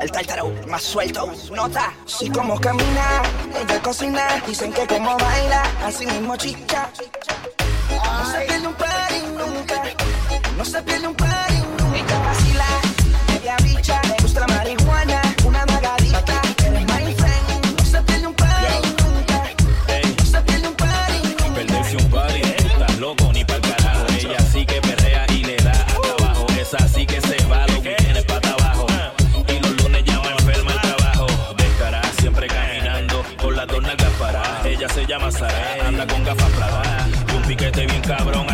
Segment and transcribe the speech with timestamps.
[0.00, 1.92] El tártaro más suelto, nota.
[2.06, 3.22] Si sí, como camina,
[3.60, 4.40] ella cocina.
[4.46, 6.88] Dicen que como baila, así mismo chica.
[7.90, 9.82] No se pierde un par nunca.
[10.56, 11.59] No se pierde un par
[38.02, 38.49] cabrón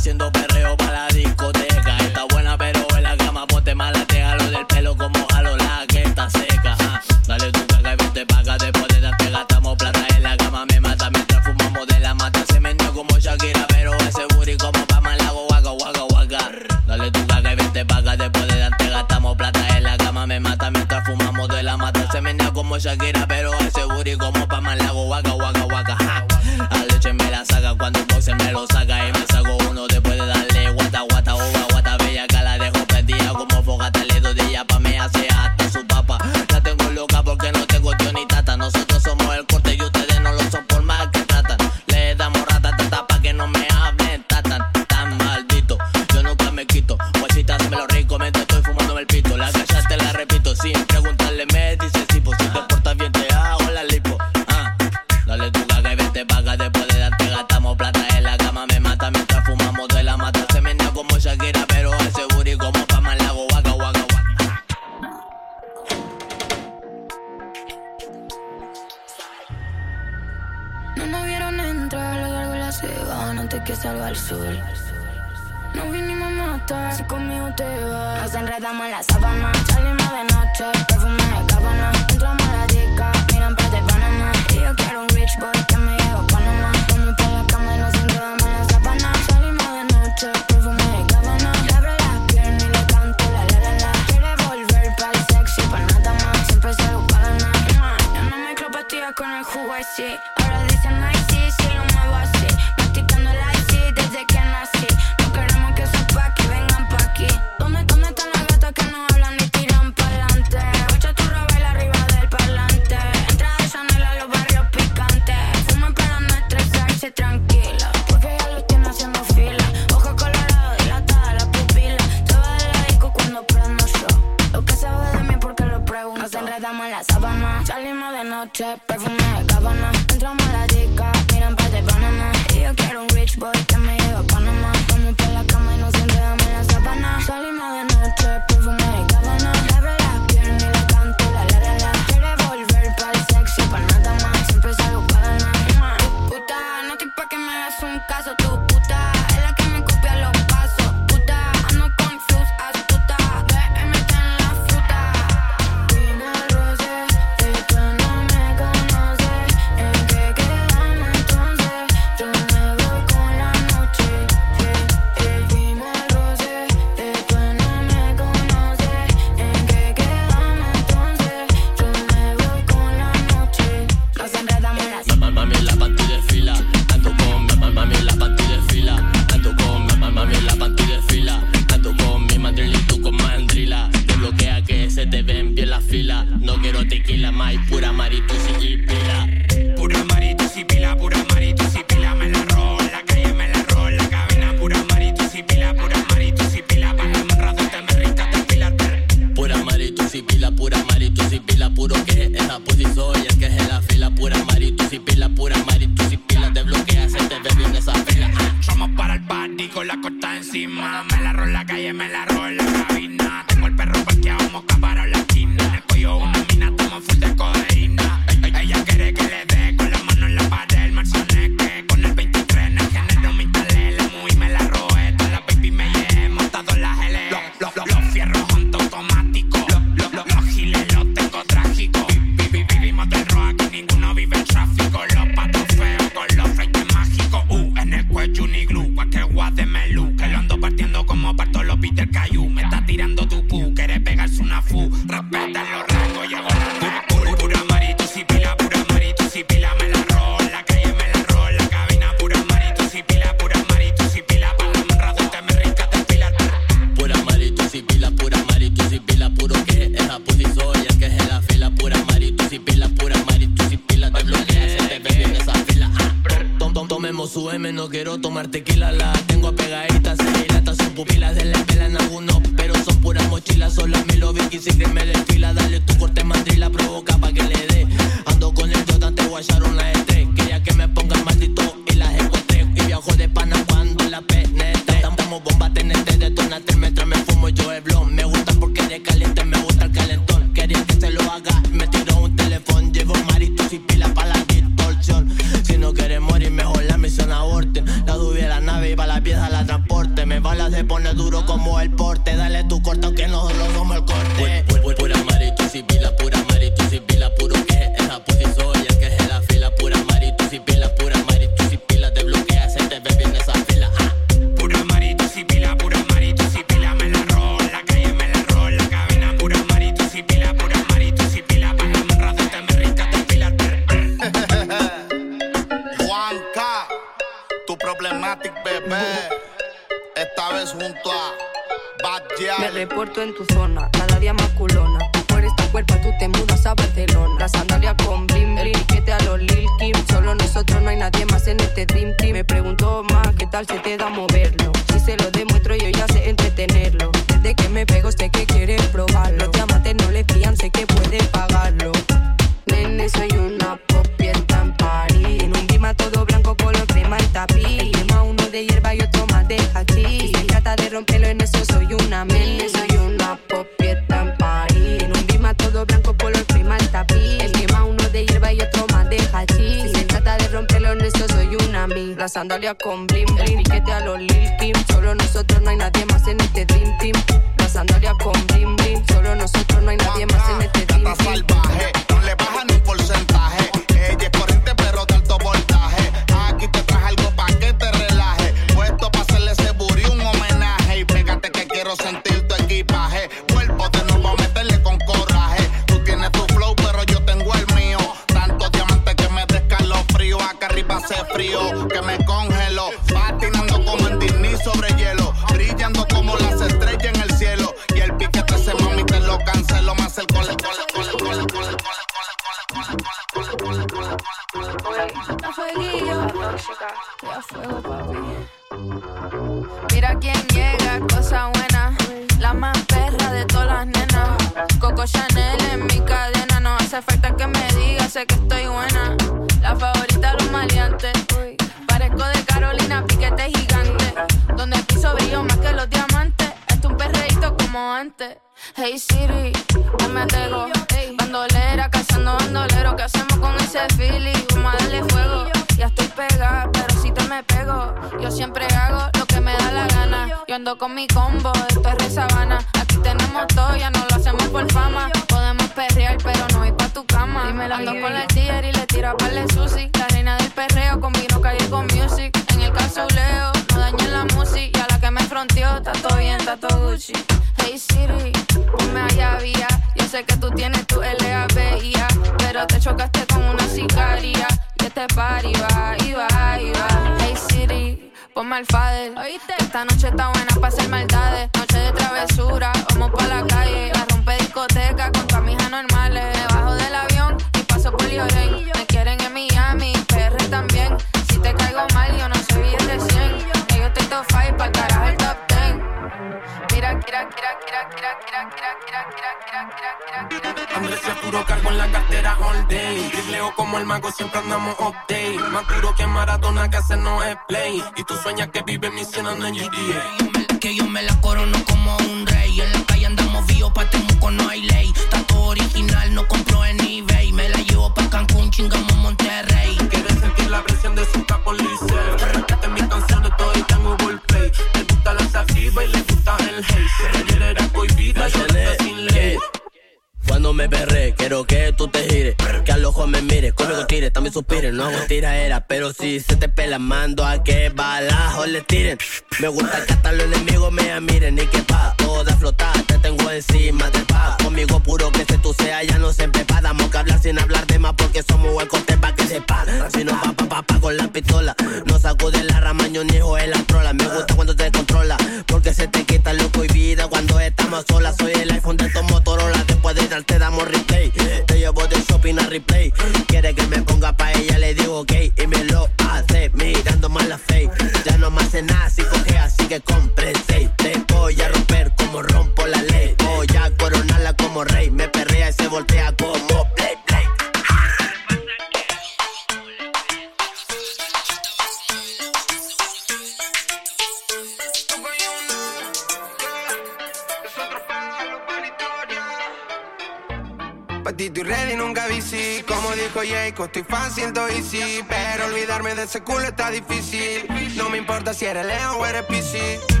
[594.11, 597.47] siento easy Pero olvidarme de ese culo está difícil.
[597.75, 600.00] No me importa si eres Leo o eres Piscis.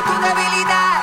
[0.00, 1.02] tu debilidad.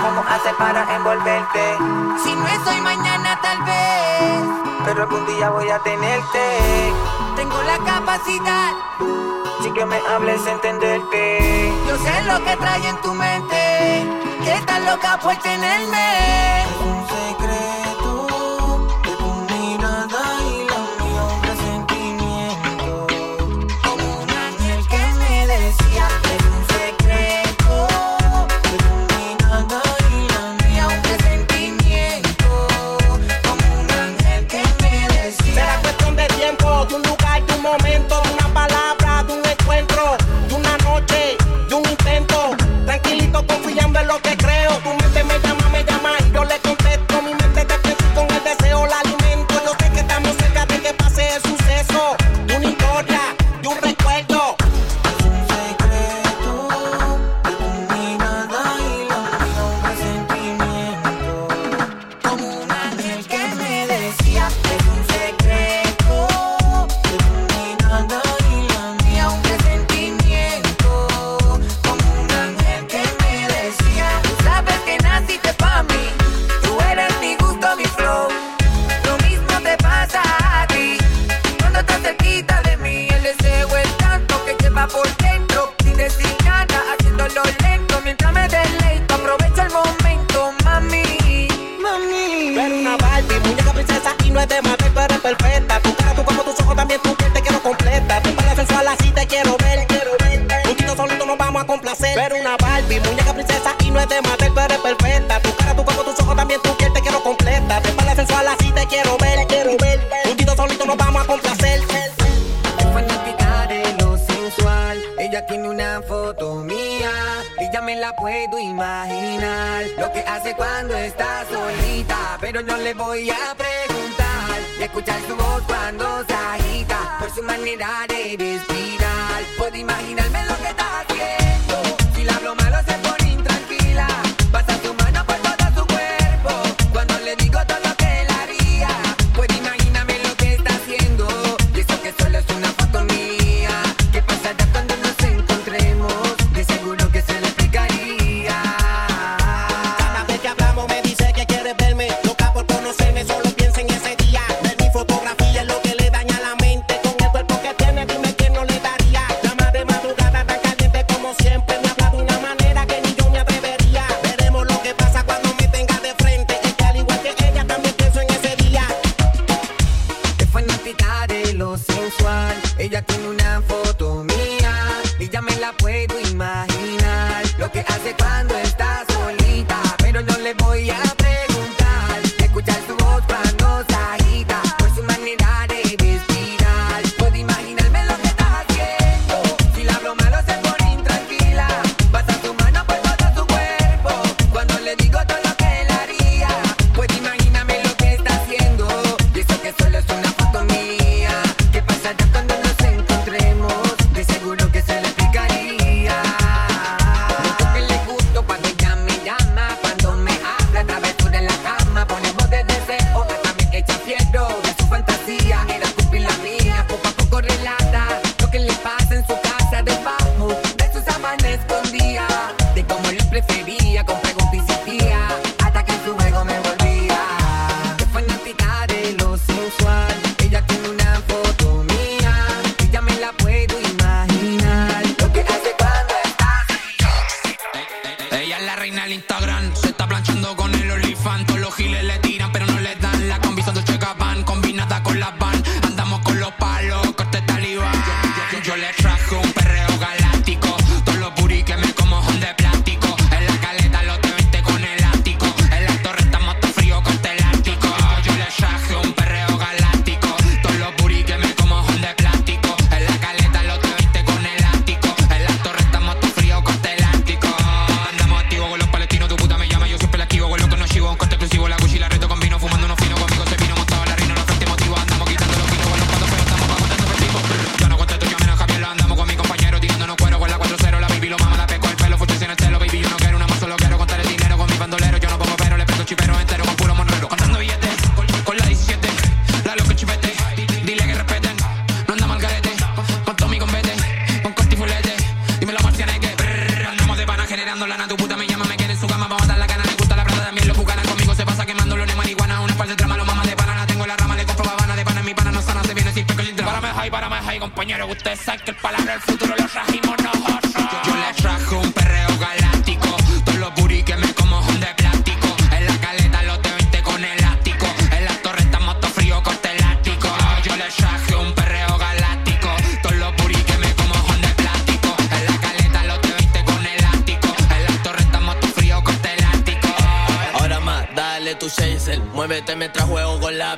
[0.00, 1.78] ¿Cómo haces para envolverte?
[2.22, 4.44] Si no es hoy, mañana tal vez.
[4.84, 6.92] Pero algún día voy a tenerte.
[7.34, 8.72] Tengo la capacidad.
[9.62, 11.72] Si que me hables, entenderte.
[11.88, 14.06] Yo sé lo que trae en tu mente.
[14.44, 16.62] Que estás loca por tenerme.
[16.62, 17.75] Es un secreto.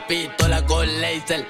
[0.07, 1.46] Pistola con laser.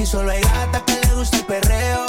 [0.00, 2.06] Aquí solo hay gata que le gusta el perreo.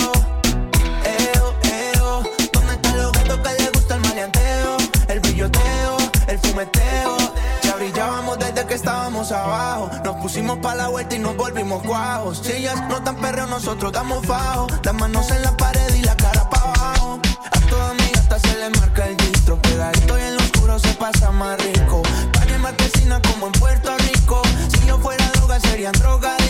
[1.03, 2.23] Eo, eo.
[2.53, 4.77] ¿Dónde están los gatos que le gusta el maleanteo?
[5.09, 5.97] El brilloteo,
[6.27, 7.17] el fumeteo.
[7.63, 9.91] Ya brillábamos desde que estábamos abajo.
[10.05, 12.39] Nos pusimos pa' la vuelta y nos volvimos guajos.
[12.45, 14.67] Si ellas no están perreo, nosotros damos fajo.
[14.85, 17.19] Las manos en la pared y la cara pa' abajo.
[17.51, 19.61] A toda mi gata se le marca el distro.
[19.61, 22.03] Pegadito y en lo oscuro se pasa más rico.
[22.31, 24.41] Party marquesina como en Puerto Rico.
[24.69, 26.40] Si yo fuera droga, serían drogas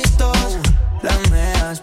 [1.02, 1.82] planeas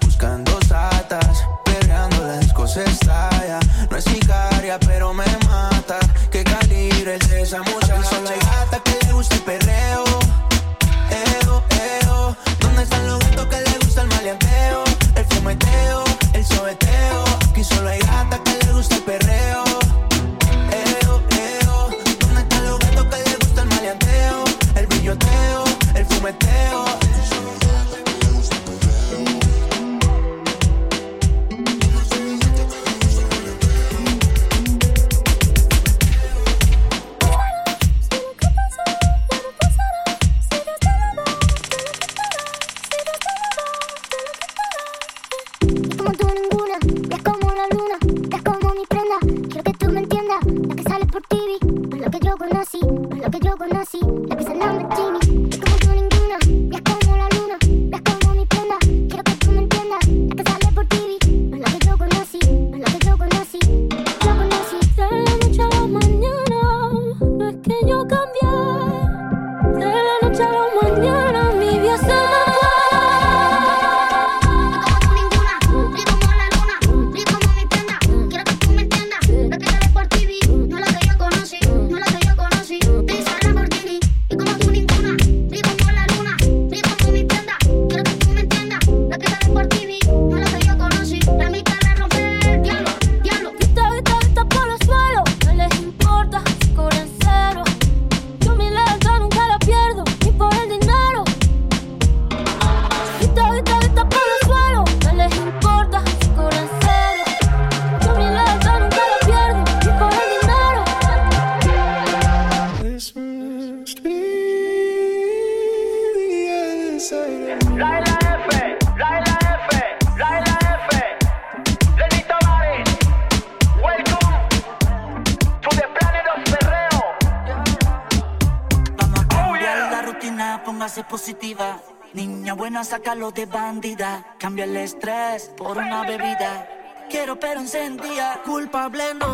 [134.08, 134.24] vida.
[134.38, 136.68] Cambia el estrés por una bebida.
[137.10, 139.27] Quiero pero encendía, Culpable no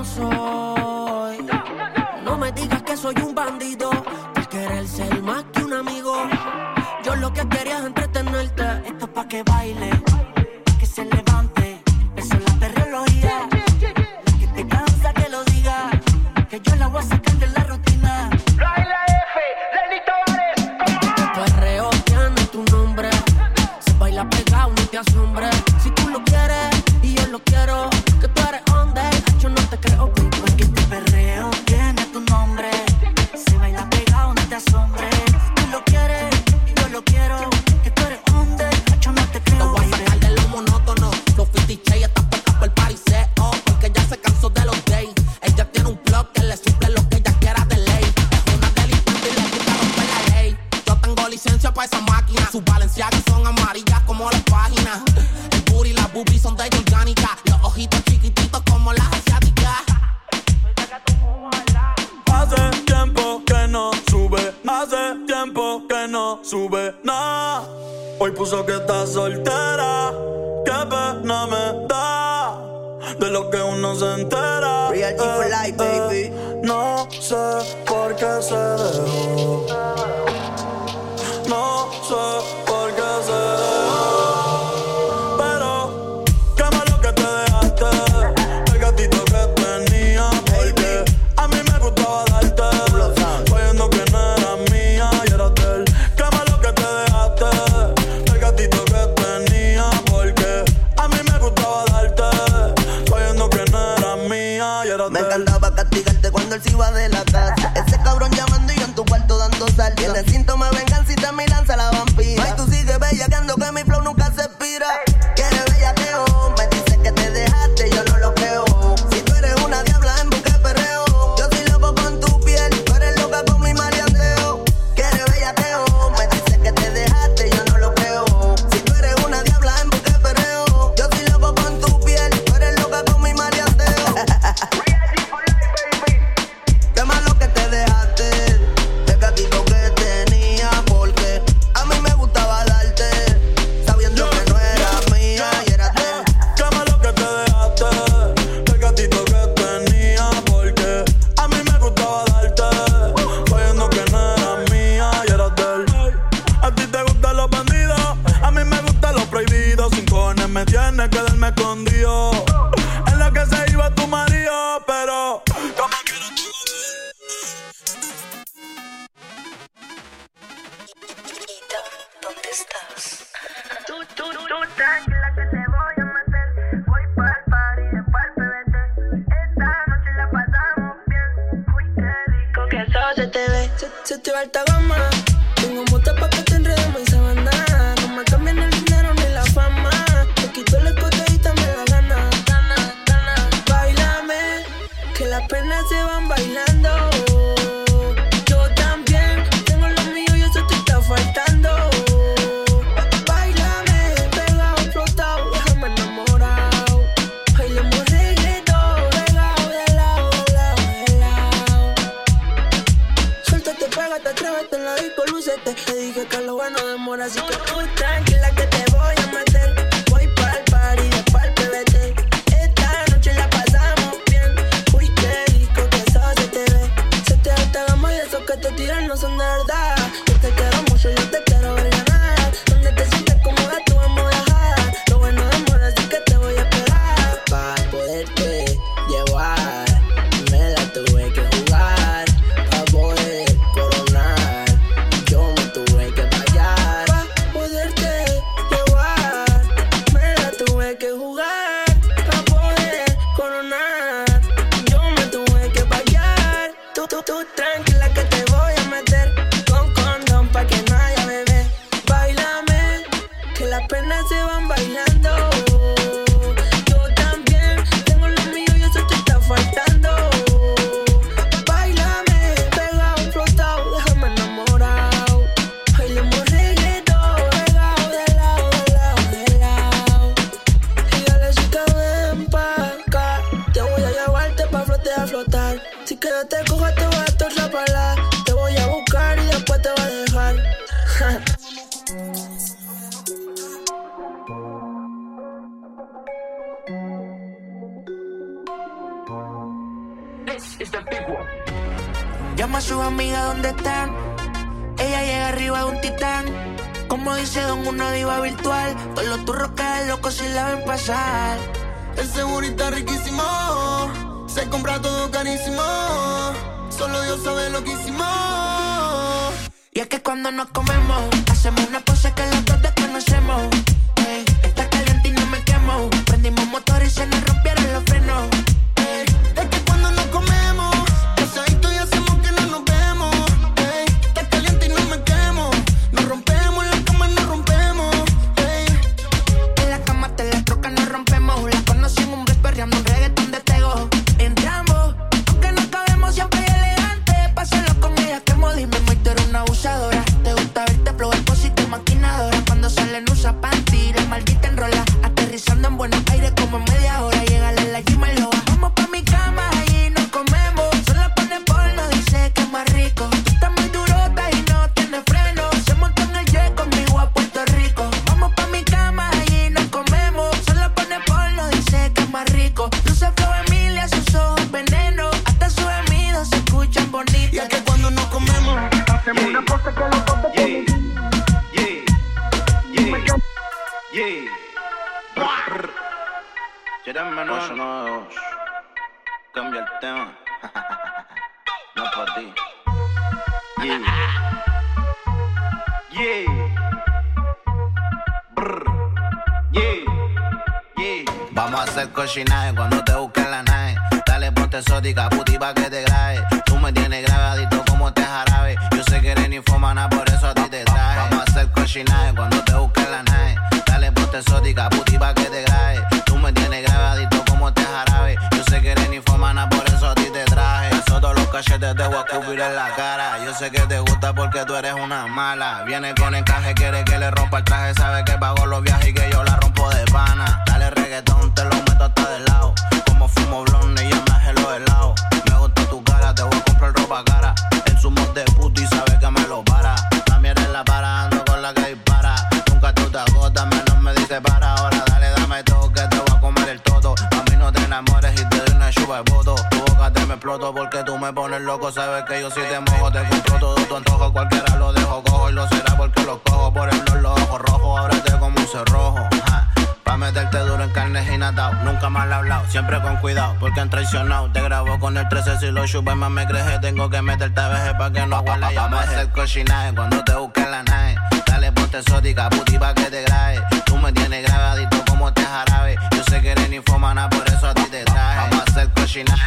[465.75, 466.79] el 13 si lo chupes más me creje.
[466.81, 470.35] Tengo que meterte a pa' que no huela y Vamos a hacer cochinaje cuando te
[470.35, 471.17] busquen la nave.
[471.47, 473.61] Dale, ponte exótica, puti pa' que te grabe.
[473.87, 475.97] Tú me tienes grabadito como este jarabe.
[476.13, 478.51] Yo sé que eres ninfomana, por eso a ti te traje.
[478.51, 479.43] Vamos a hacer cochinaje.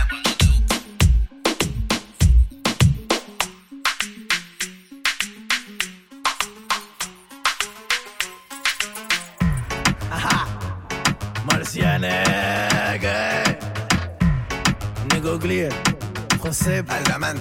[11.45, 13.07] Marcianeque.
[15.13, 15.86] Nico Clear.
[16.47, 16.81] José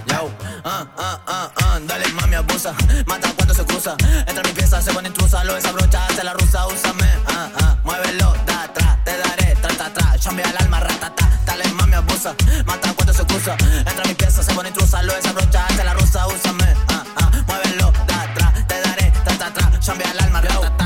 [0.06, 0.30] Yo,
[0.64, 2.74] ah, ah, ah, ah, dale mami abusa,
[3.06, 3.94] mata cuando se cruza,
[4.26, 7.76] entra en mi pieza, se pone intrusa, lo desabrocha, hace la rusa, úsame, ah, ah,
[7.84, 12.34] muévelo, da atrás, te daré, tra, tra, tra, chambea el alma, ratata, dale mami abusa,
[12.64, 15.94] mata cuando se cruza, entra en mi pieza, se pone intrusa, lo desabrocha, hace la
[15.94, 20.40] rusa, úsame, ah, ah, muévelo, da atrás, te daré, tra, tra, tra, chambea el alma,
[20.40, 20.85] ratata,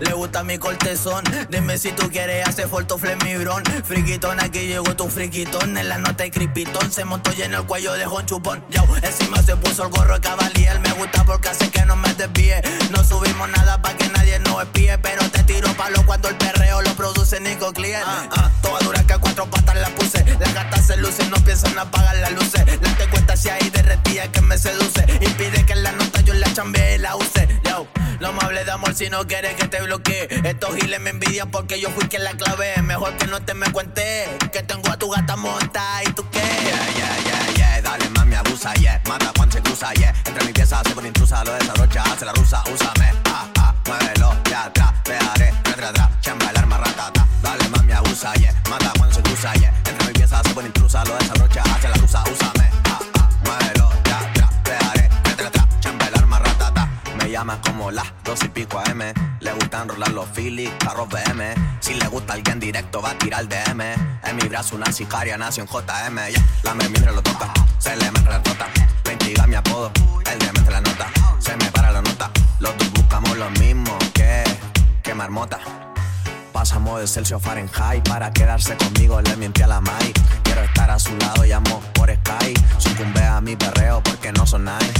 [0.00, 5.08] le gusta mi cortezón, dime si tú quieres hacer foto flemibrón, friquitón, aquí llegó tu
[5.08, 9.42] friquitón, en la nota cripitón, se montó lleno el cuello de un chupón, yo, encima
[9.42, 13.04] se puso el gorro de caballero, me gusta porque hace que no me desvíe, no
[13.04, 16.94] subimos nada pa' que nadie nos espíe, pero te tiro palo cuando el perreo lo
[16.94, 20.86] produce Nico Clear, ah, ah, toda dura que a cuatro patas la puse, las gatas
[20.86, 25.04] se lucen, no piensan apagar las luces, la te si ahí derretía que me seduce,
[25.20, 27.86] impide que la nota yo la chambee y la use, yo,
[28.20, 31.50] no me hables de amor si no quieres que te bloquee, estos giles me envidian
[31.50, 34.96] porque yo fui quien la clavé, mejor que no te me cuente, que tengo a
[34.98, 39.32] tu gata monta y tú qué, Yeah, yeah, yeah, yeah, dale mami abusa, yeah, mata
[39.36, 42.62] cuando se cruza, yeah, entre mi pieza se pone intrusa, lo desabrocha, hace la rusa,
[42.72, 47.68] úsame, ah, ah, muévelo, de atrás, te daré, tra, tra, chamba el arma, ratata, dale
[47.68, 51.16] mami abusa, yeah, mata cuando se cruza, yeah, entre mi pieza se pone intrusa, lo
[51.16, 51.62] desabrocha,
[57.42, 59.02] llama como las dos y pico AM,
[59.40, 61.42] le gustan rolar los Phillies, carros BM,
[61.80, 65.64] si le gusta alguien directo va a tirar DM, en mi brazo una sicaria nació
[65.64, 68.68] en JM, yeah, la me lo toca, se le mete la tota,
[69.04, 69.90] me intriga mi apodo,
[70.30, 71.10] el de mete la nota,
[71.40, 74.44] se me para la nota, los dos buscamos lo mismo que,
[75.02, 75.58] que marmota.
[76.52, 80.12] Pasamos de Celsius a Fahrenheit para quedarse conmigo, le miente a la Mai.
[80.44, 82.54] Quiero estar a su lado, llamo por Sky.
[82.78, 84.92] Sucumbe a mi perreo porque no son nadie.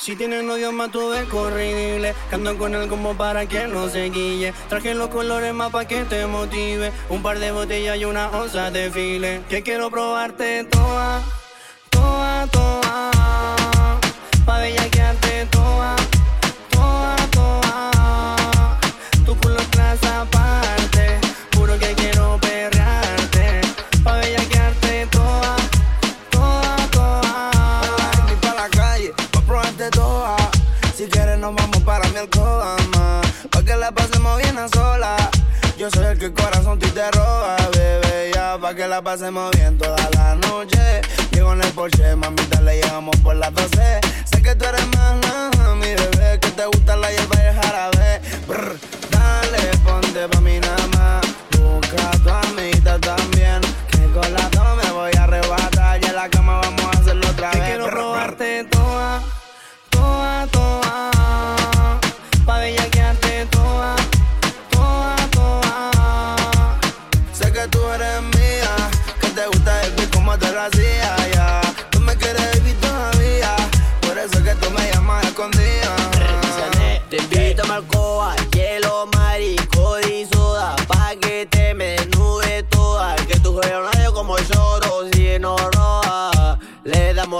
[0.00, 2.14] Si tienes odio más tu ves corrible.
[2.30, 6.04] Cando con él como para que no se guille Traje los colores más pa' que
[6.04, 6.90] te motive.
[7.10, 9.42] Un par de botellas y una onza de file.
[9.50, 11.22] Que quiero probarte toda,
[11.90, 14.00] toda, toda
[14.46, 15.96] Pa' bellaquearte toda,
[35.80, 38.58] Yo soy el que el corazón tú te roba, bebé, ya.
[38.60, 41.00] Pa' que la pasemos bien toda la noche.
[41.32, 44.00] Llego en el Porsche, mamita, le llegamos por las 12.
[44.26, 46.38] Sé que tú eres más nada, mi bebé.
[46.38, 48.20] Que te gusta la hierba y el jarabe.
[48.46, 48.78] Brr,
[49.10, 51.26] dale, ponte pa' mí nada más.
[51.58, 53.62] Busca a tu amiguita también.
[53.90, 54.50] Que con las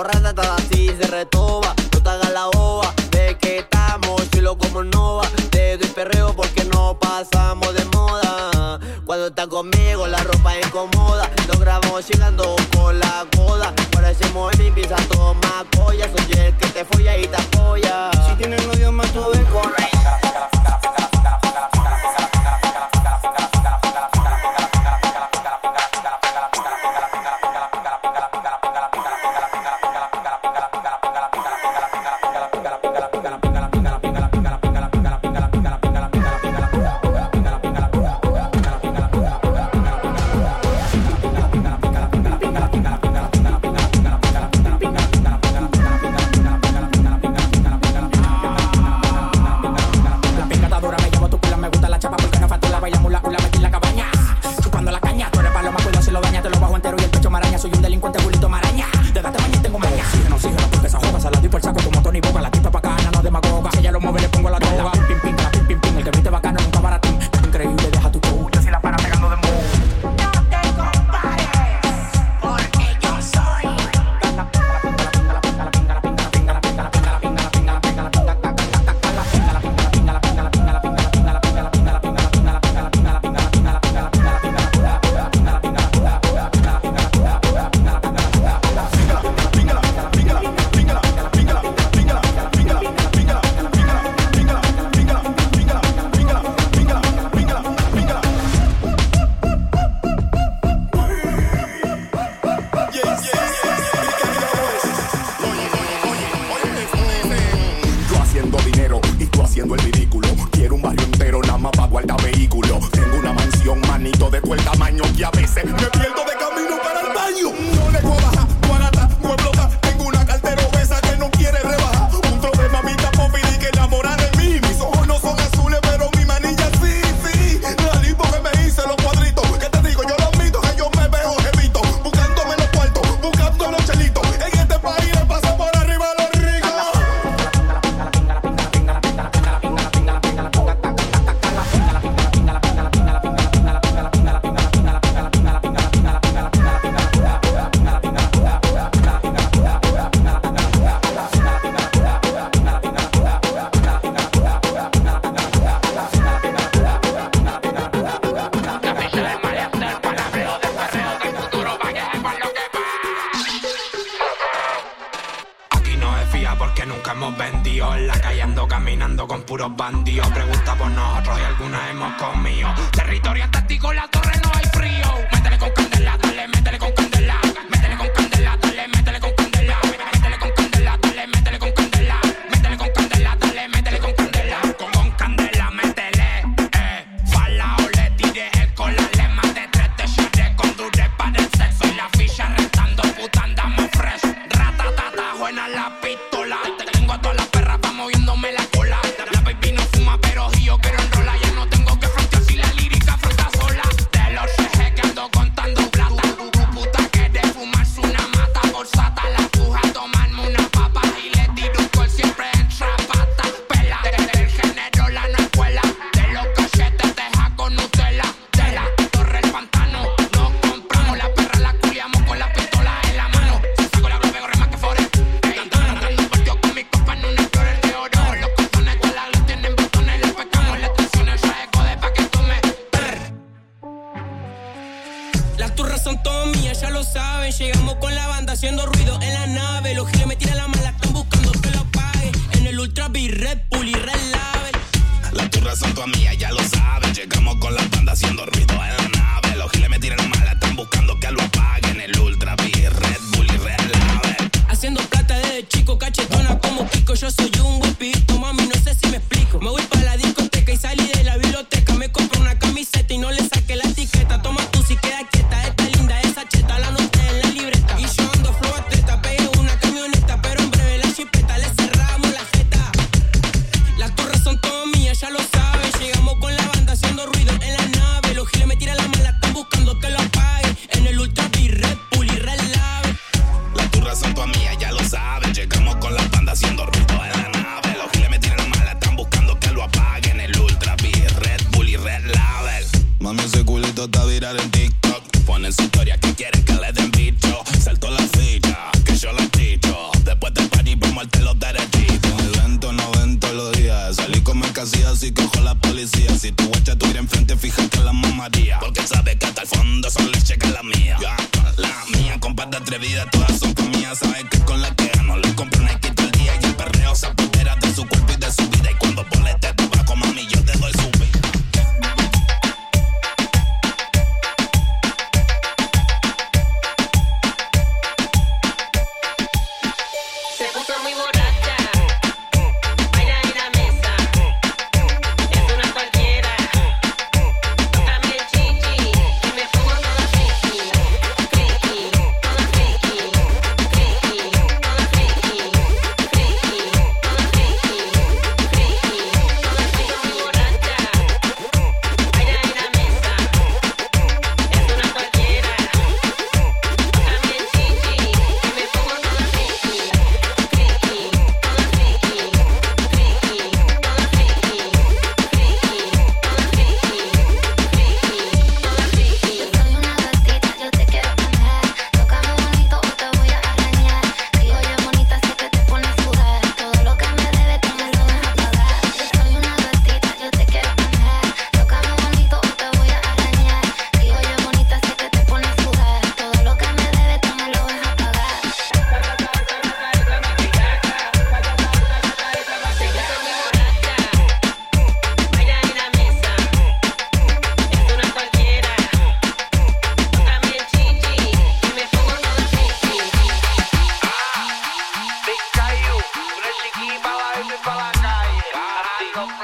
[0.00, 4.82] Damos ratata así se retoba No te hagas la boba, de que estamos chilo como
[4.82, 8.80] nova Te doy perreo porque no pasamos de moda.
[9.04, 14.64] Cuando estás conmigo la ropa es incómoda Nos grabamos llegando con la coda Parecemos en
[14.64, 18.10] mi pieza toma colla Soy el que te folla y te apoya.
[18.26, 19.89] Si tienes odio más tu ves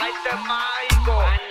[0.07, 1.45] Maite Michael.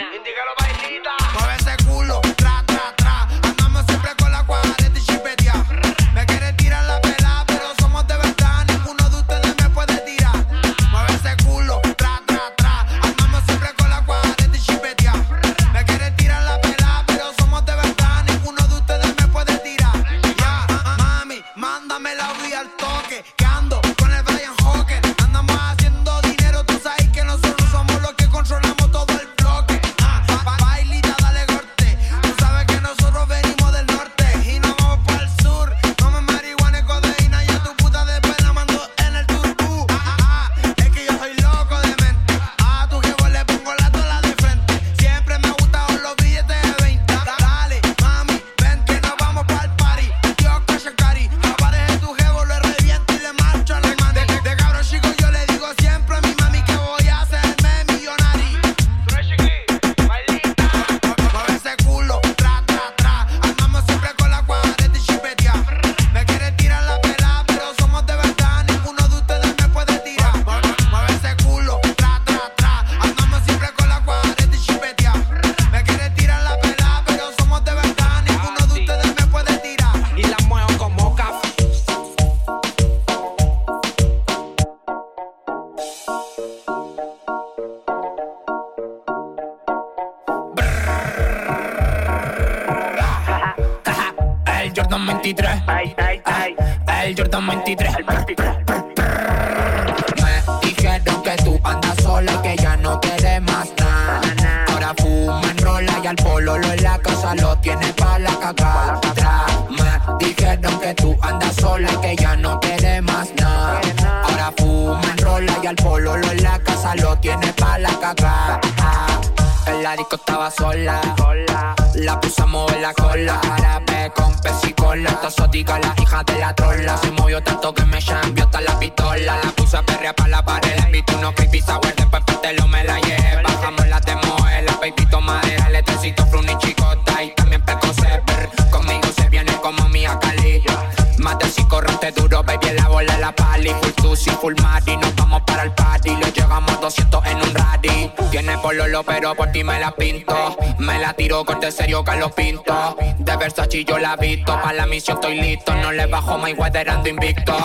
[154.06, 154.62] la.
[154.62, 157.56] Para la misión estoy listo, no le bajo my weather, ando invicto.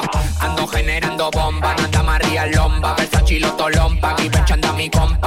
[0.40, 5.19] Ando generando bomba, nada María Lomba, Versace y Lotolompa, aquí anda mi compa.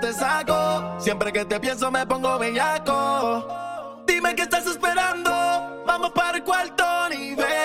[0.00, 0.96] te saco.
[0.98, 4.02] Siempre que te pienso me pongo bellaco.
[4.06, 5.30] Dime qué estás esperando.
[5.86, 7.63] Vamos para el cuarto nivel.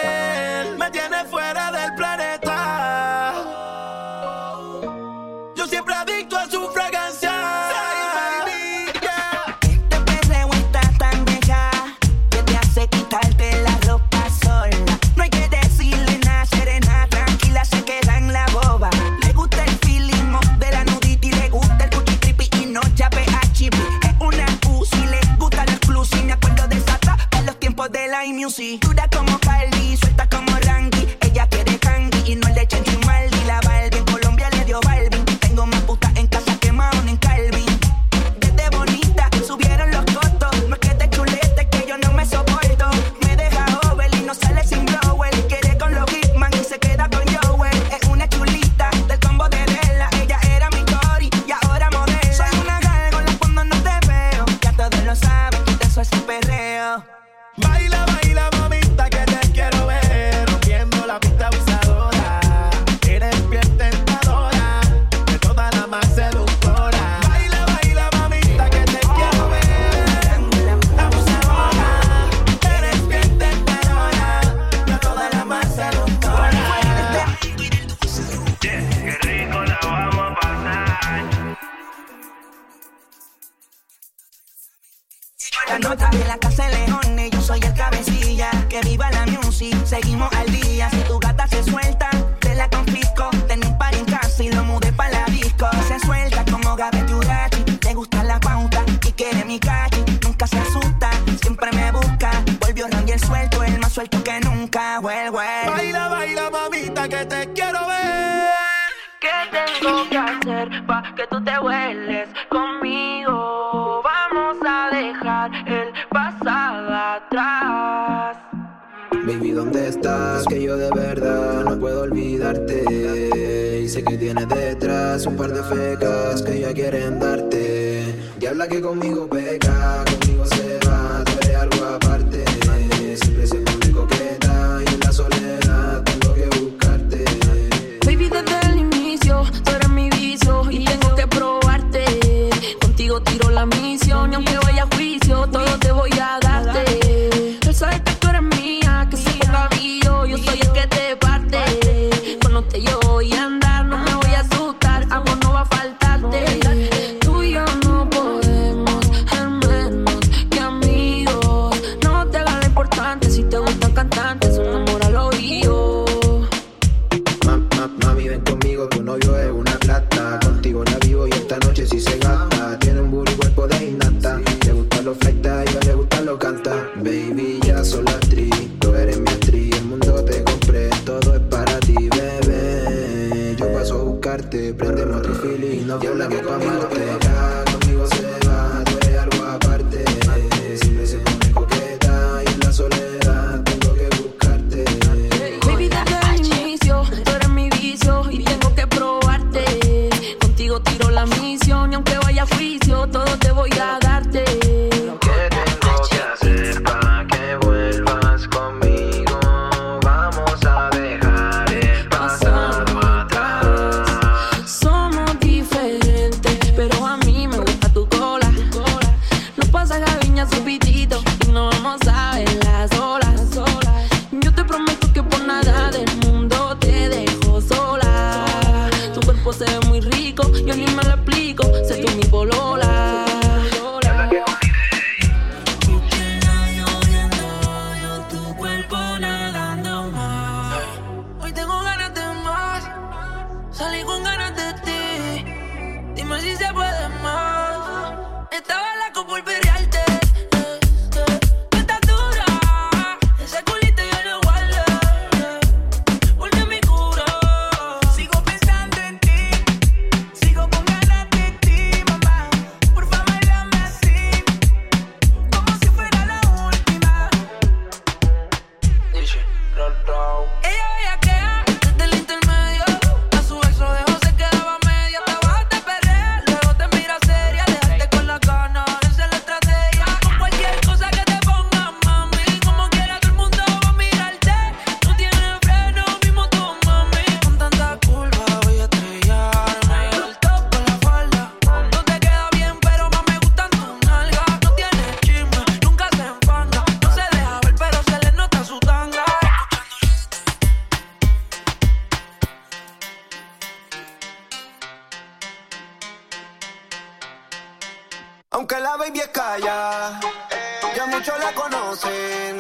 [311.08, 312.60] muchos la conocen.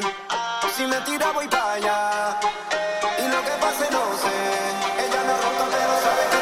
[0.75, 2.39] Si me tira voy para allá.
[3.17, 5.05] Y lo que pase no sé.
[5.05, 6.38] Ella no ha pero sabe que.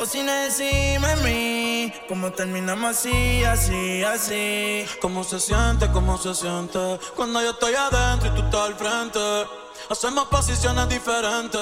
[0.00, 4.86] O sin encima de mí, como terminamos así, así, así.
[5.00, 7.00] ¿Cómo se siente, cómo se siente?
[7.16, 9.18] Cuando yo estoy adentro y tú estás al frente.
[9.90, 11.60] Hacemos posiciones diferentes.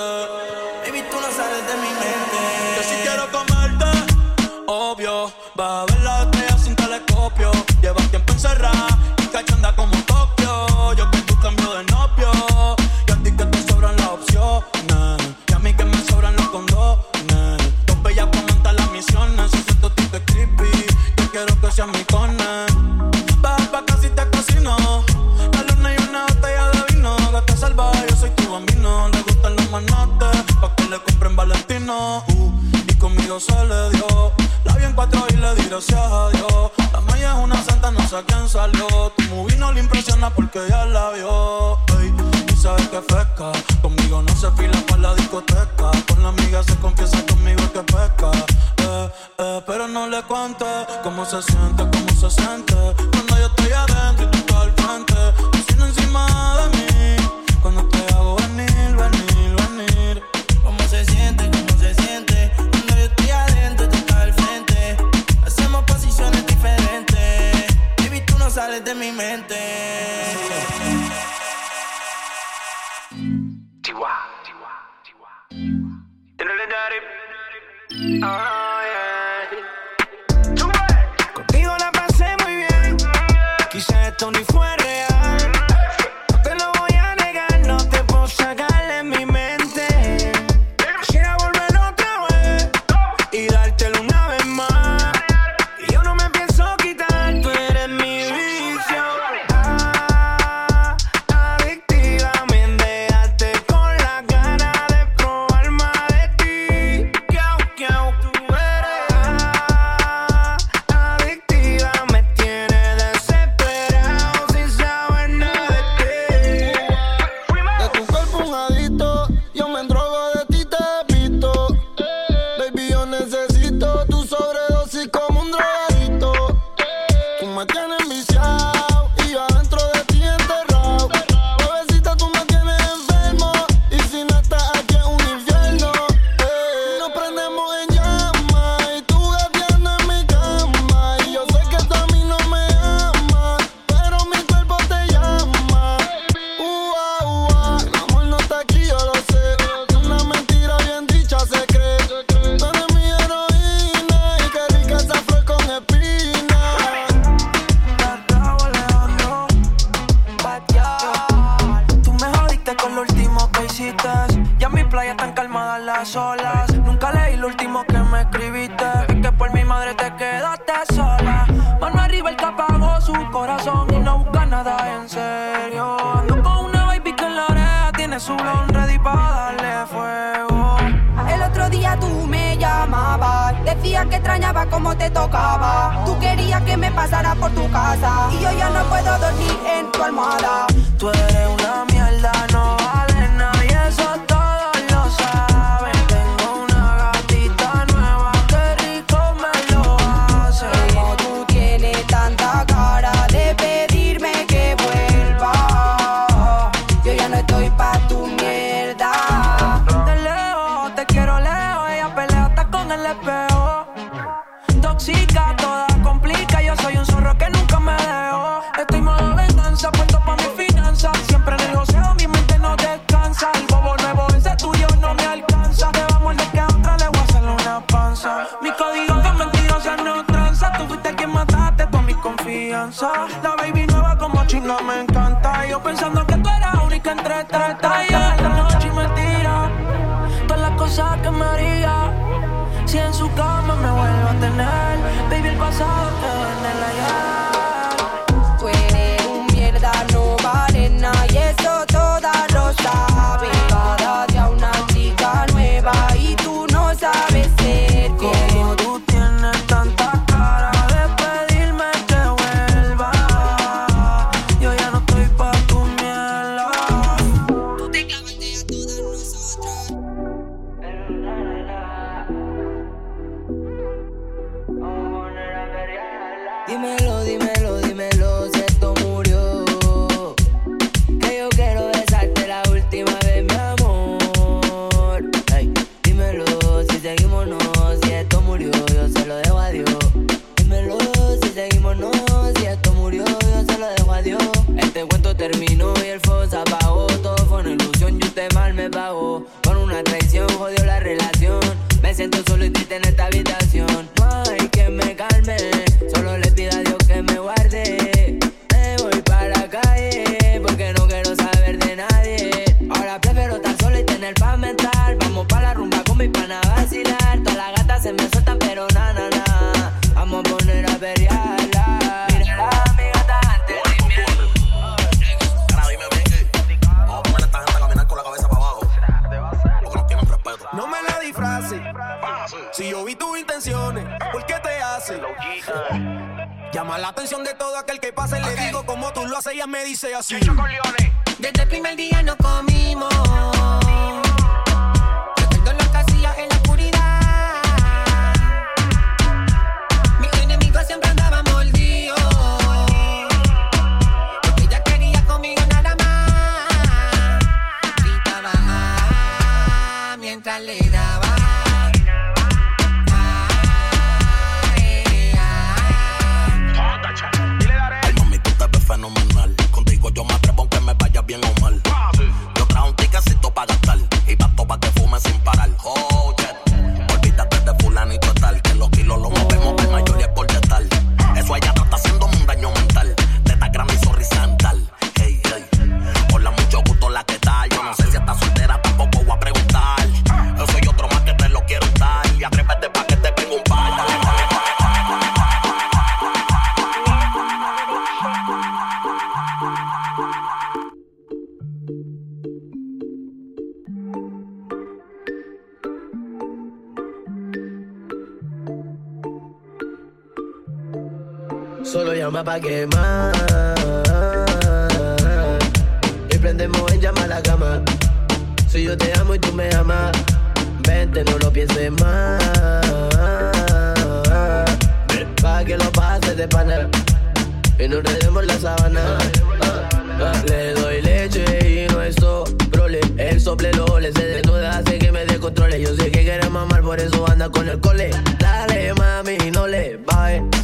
[0.84, 2.38] Baby, tú no sales de mi mente.
[2.76, 3.55] Yo sí quiero comer.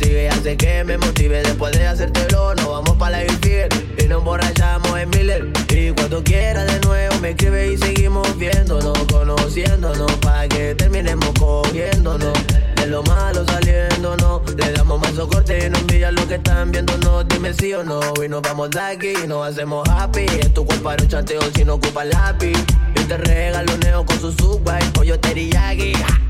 [0.00, 3.68] Si hace que me motive después de hacértelo, nos vamos para la Figure
[3.98, 5.52] y nos emborrachamos en Miller.
[5.70, 12.32] Y cuando quiera de nuevo me escribe y seguimos viéndonos, conociéndonos, para que terminemos cogiéndonos.
[12.76, 17.26] De lo malo saliéndonos, le damos más socorte y nos miran lo que están viéndonos.
[17.28, 20.26] Dime sí o no, y nos vamos de aquí y nos hacemos happy.
[20.40, 22.58] Es tu culpa, no chanteo si no ocupa lápiz.
[22.96, 25.94] Yo te regaloneo con su subway, pollo teriyaki.
[25.94, 26.22] ¡Ja!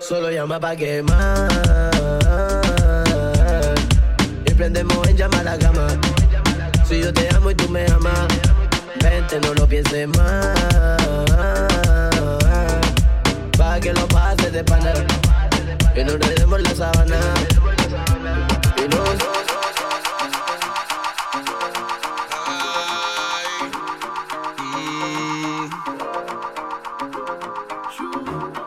[0.00, 1.87] Solo llama pa' quemar
[4.58, 5.86] prendemos en llamar la gama.
[6.84, 8.26] Si yo te amo y tú me amas,
[9.00, 10.98] vente, no lo pienses más.
[13.56, 14.92] Pa' que lo pases de pana,
[15.94, 17.20] que nos demos la sabana.
[18.78, 19.14] Y nos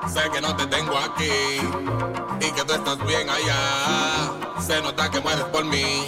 [0.08, 0.32] mm.
[0.32, 1.32] que no te tengo aquí
[2.40, 4.41] y que tú estás bien allá
[4.72, 6.08] se nota que mueres por mí.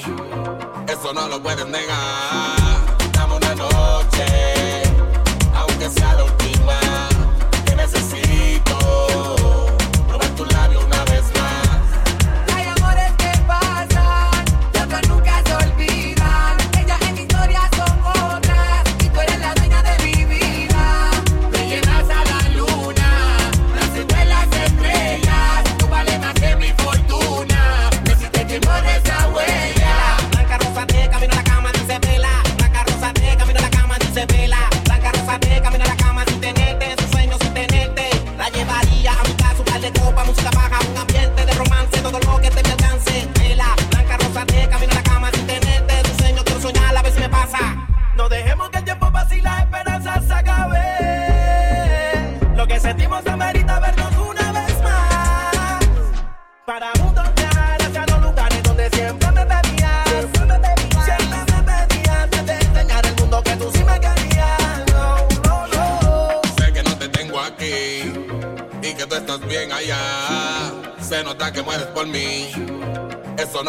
[0.87, 2.55] Eso no lo puedes negar.
[3.11, 4.83] Dame una noche,
[5.53, 6.25] aunque sea lo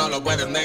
[0.04, 0.63] no lo puedes negar.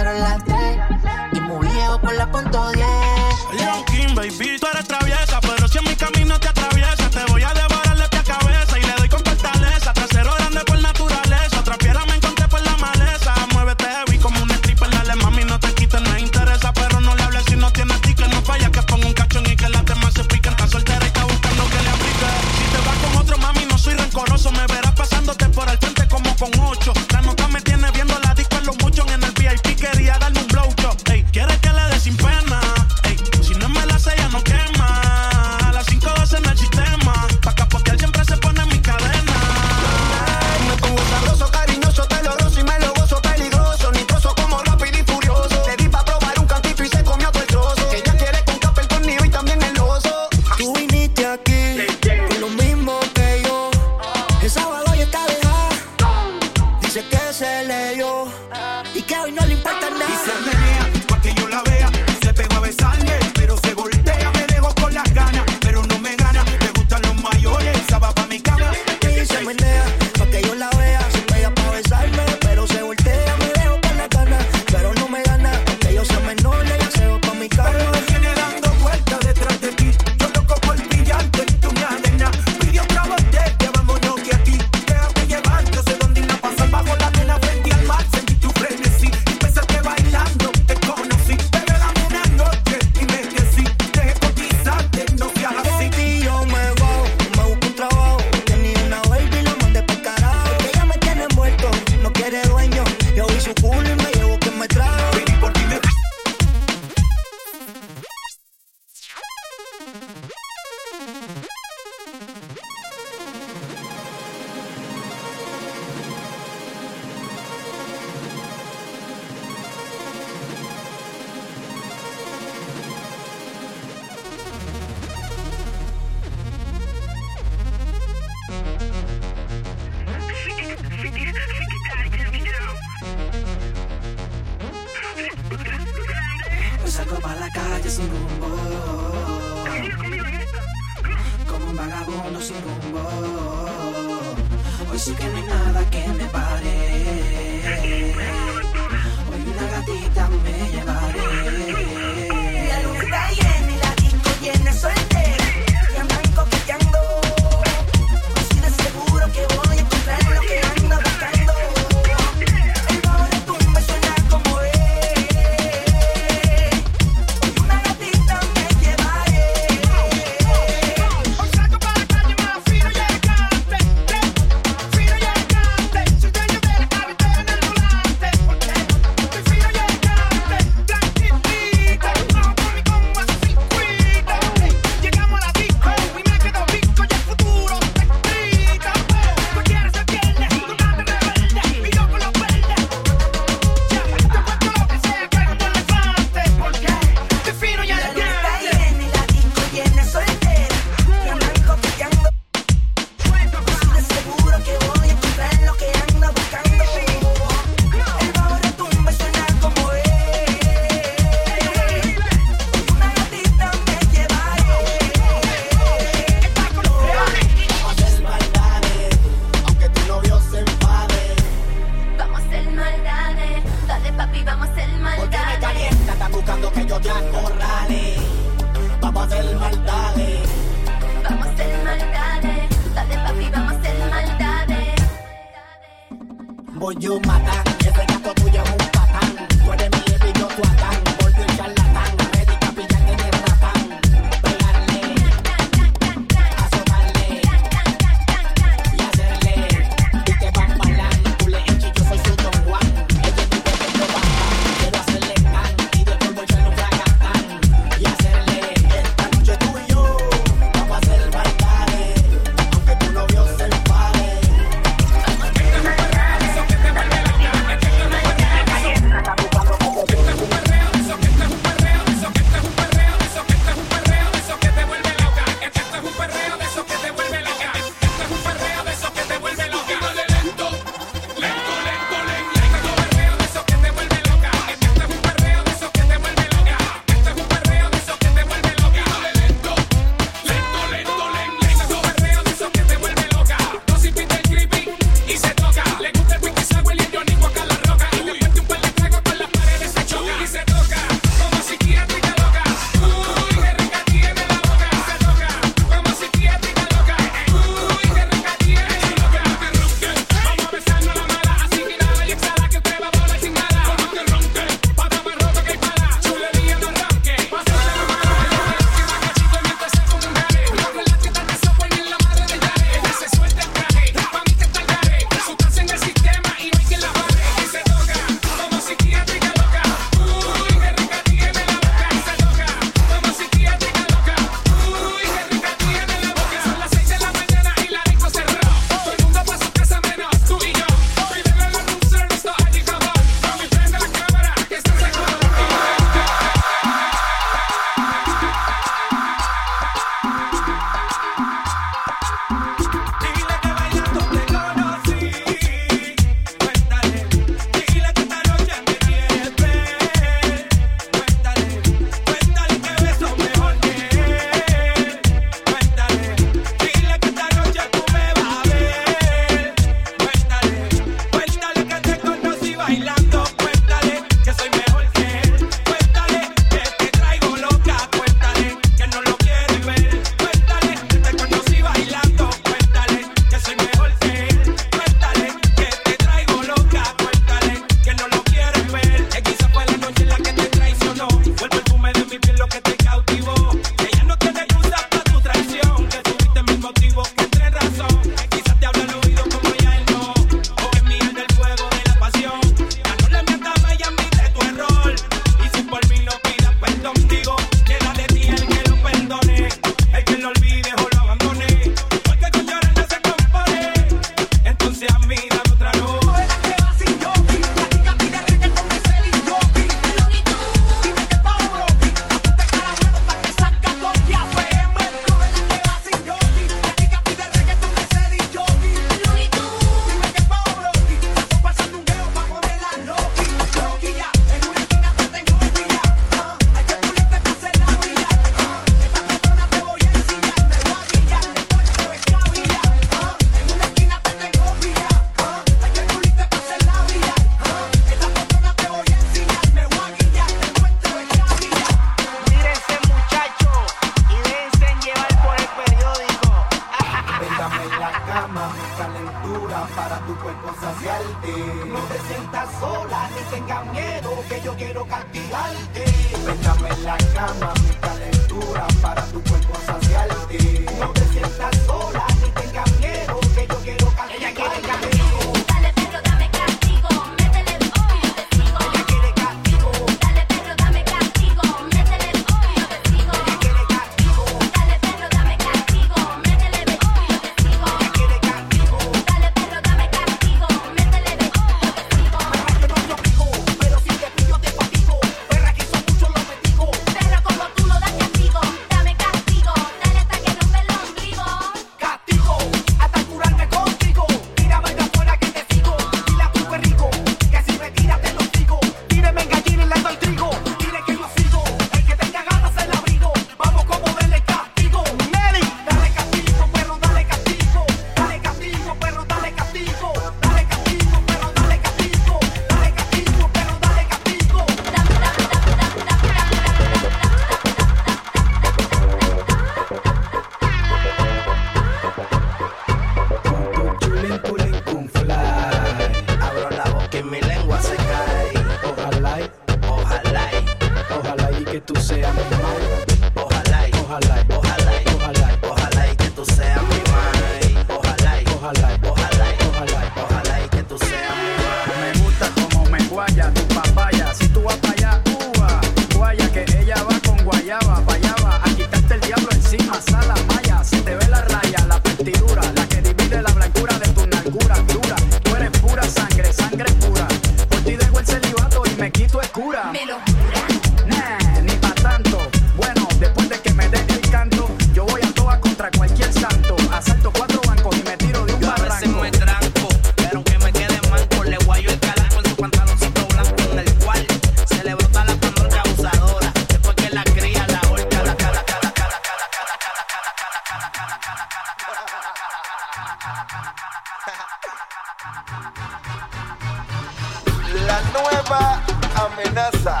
[597.86, 598.82] La nueva
[599.16, 600.00] amenaza.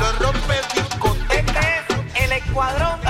[0.00, 1.60] Lo rompe discoteca.
[1.60, 3.01] Este es el escuadrón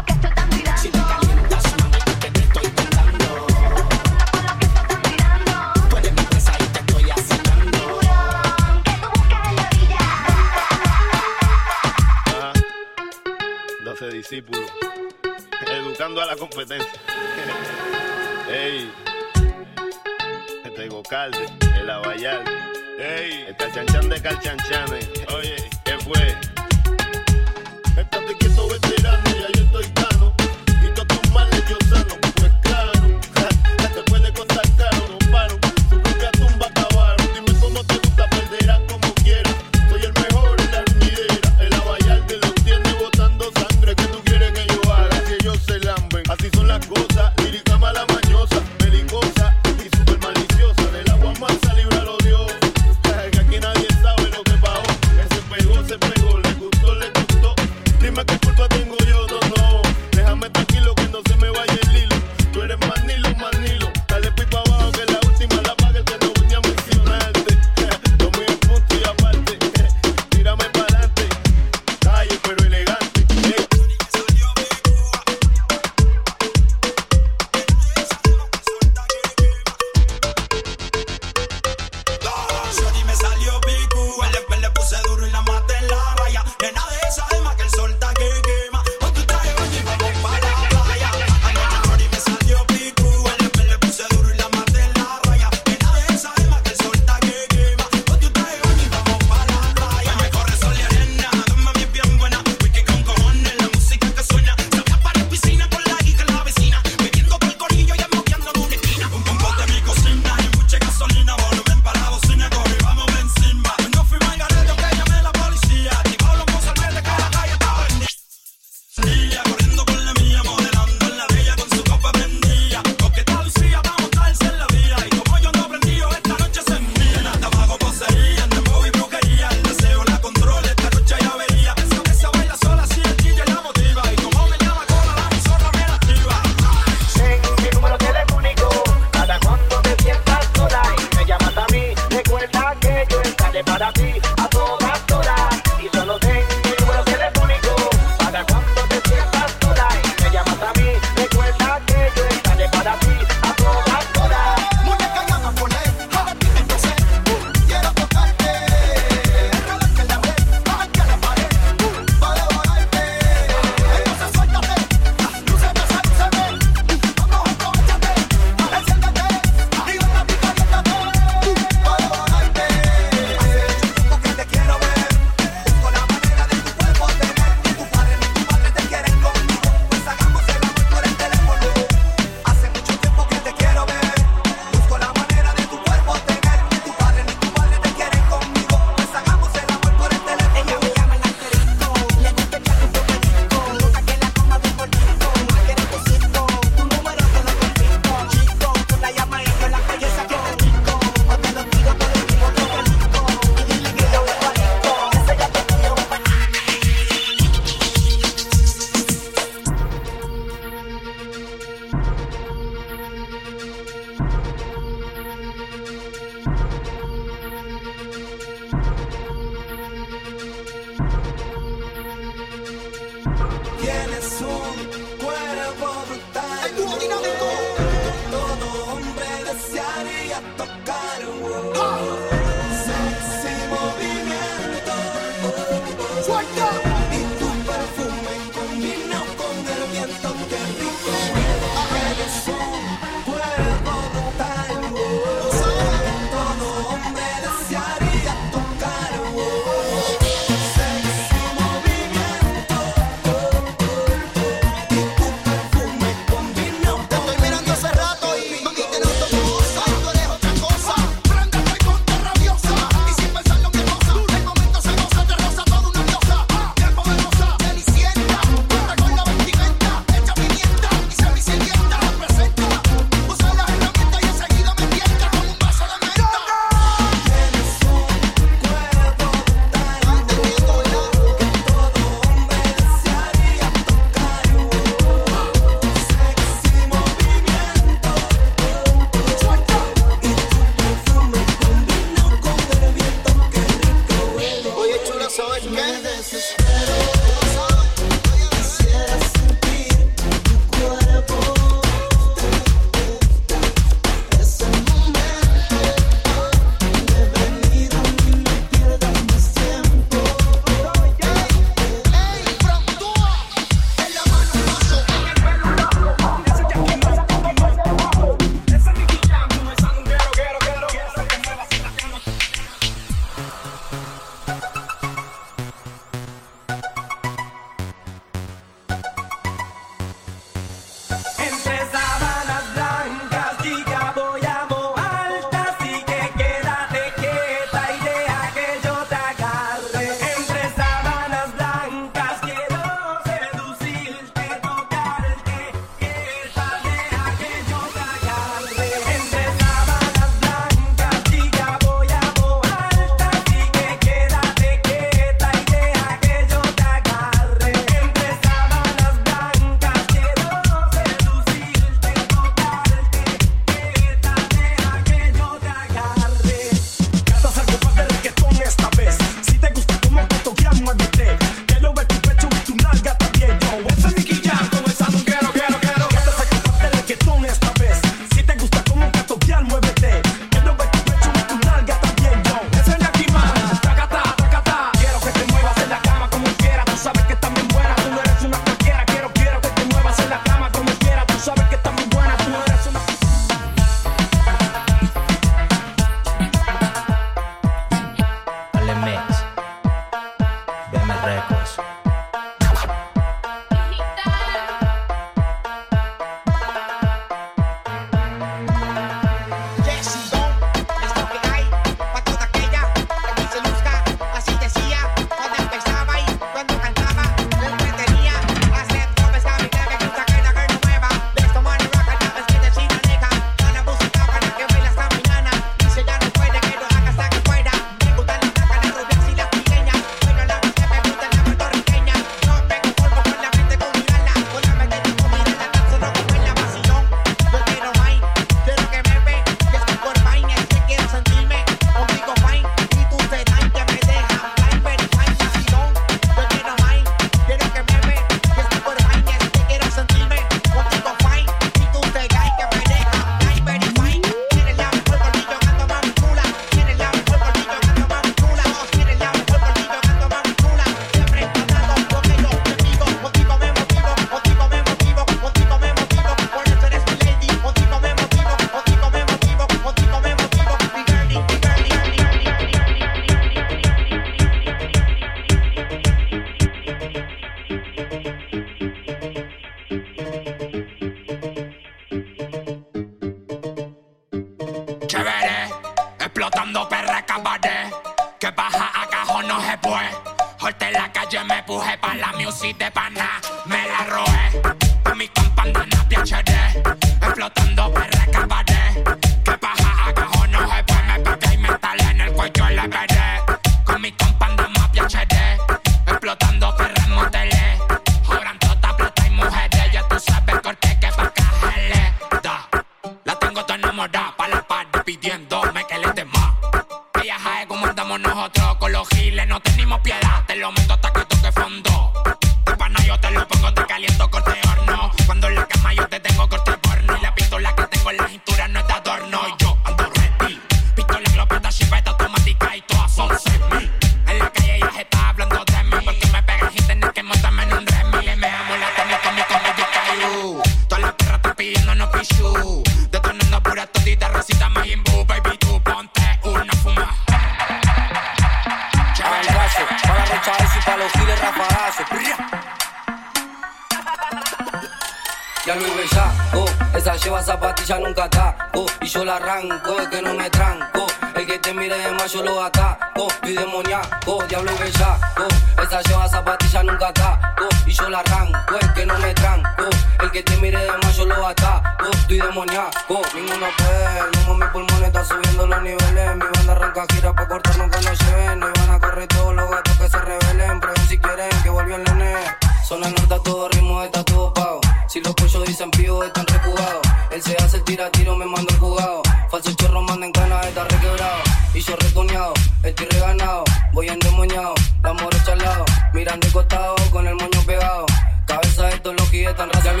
[582.88, 584.80] Son las notas, todo ritmo, está todo pago.
[585.08, 587.06] Si los pollos dicen pío, están recugados.
[587.30, 589.20] Él se hace el tira tiro, me manda el jugado.
[589.50, 591.42] Falso chorro, manda en cana, está requebrado.
[591.74, 593.64] Y yo retoñado, estoy reganado.
[593.92, 595.84] Voy endemoniado, la mora chalado.
[596.14, 598.06] mirando de costado, con el moño pegado.
[598.46, 599.70] Cabeza de estos los están.
[599.70, 600.00] Ya okay,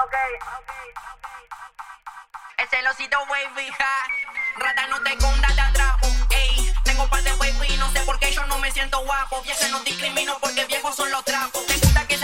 [0.00, 0.88] okay,
[2.56, 2.78] okay.
[2.80, 3.18] El osito.
[4.58, 6.25] Rata no te conda, te atrapo.
[6.96, 9.42] Tengo par de wifi, no sé por qué yo no me siento guapo.
[9.42, 11.66] Viajes no discrimino porque viejos son los trapos.
[11.66, 12.16] Te gusta que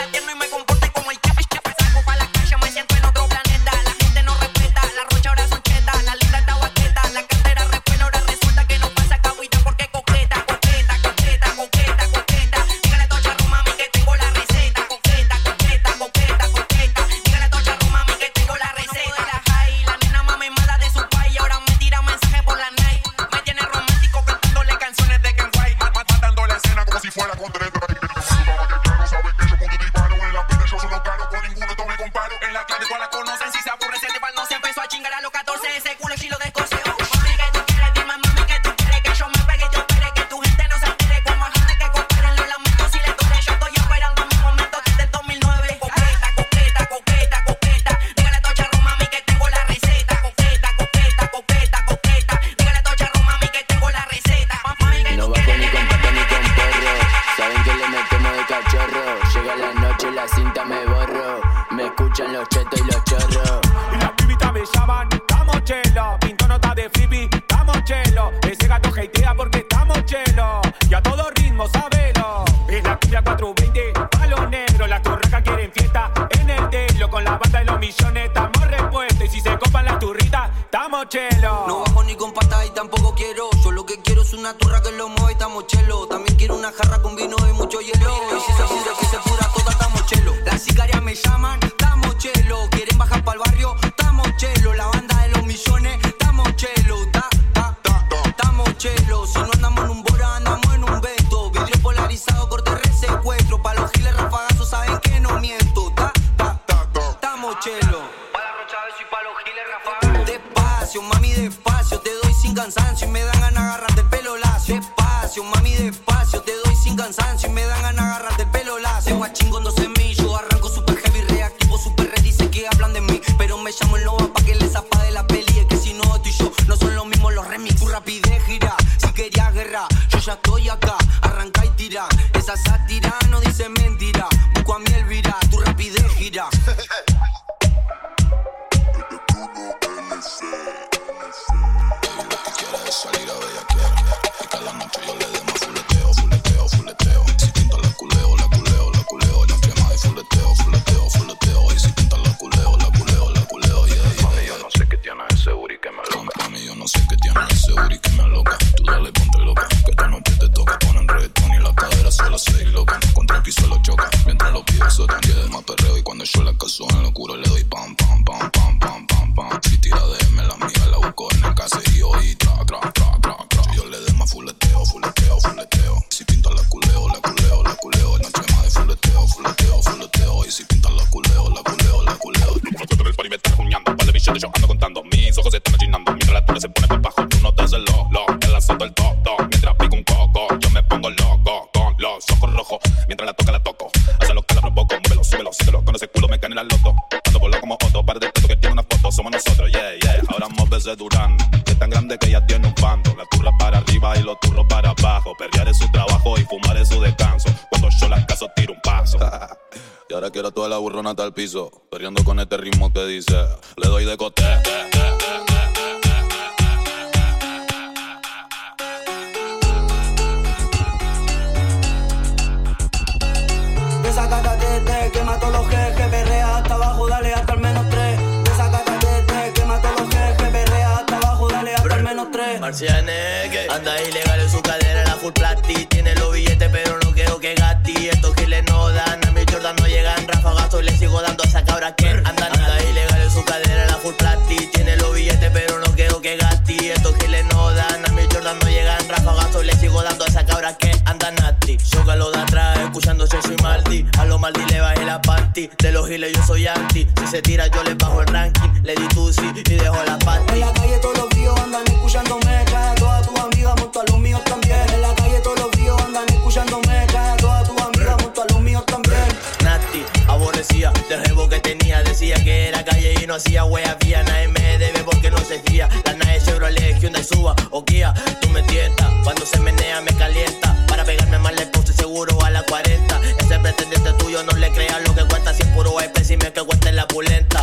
[282.92, 283.44] a la 40.
[283.44, 285.54] Ese pretendiente tuyo no le creas lo que cuenta.
[285.54, 287.62] Si es puro espécimen que cuesta en la pulenta.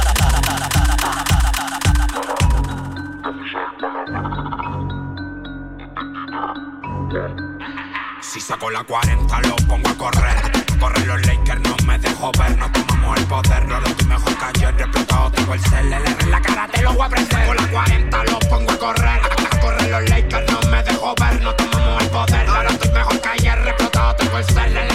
[8.22, 10.36] Si saco la 40 lo pongo a correr.
[10.80, 12.58] Corren los Lakers, no me dejo ver.
[12.58, 14.76] No tomamos el poder, no lo estoy mejor que ayer.
[14.80, 17.32] Explotado tengo el CLR en la cara, te lo voy a prender.
[17.32, 19.22] Saco la 40 lo pongo a correr.
[19.62, 21.42] Corren los Lakers, no me dejo ver.
[21.42, 23.68] No tomamos el poder, no lo estoy mejor que ayer.
[23.68, 24.89] Explotado tengo el CLR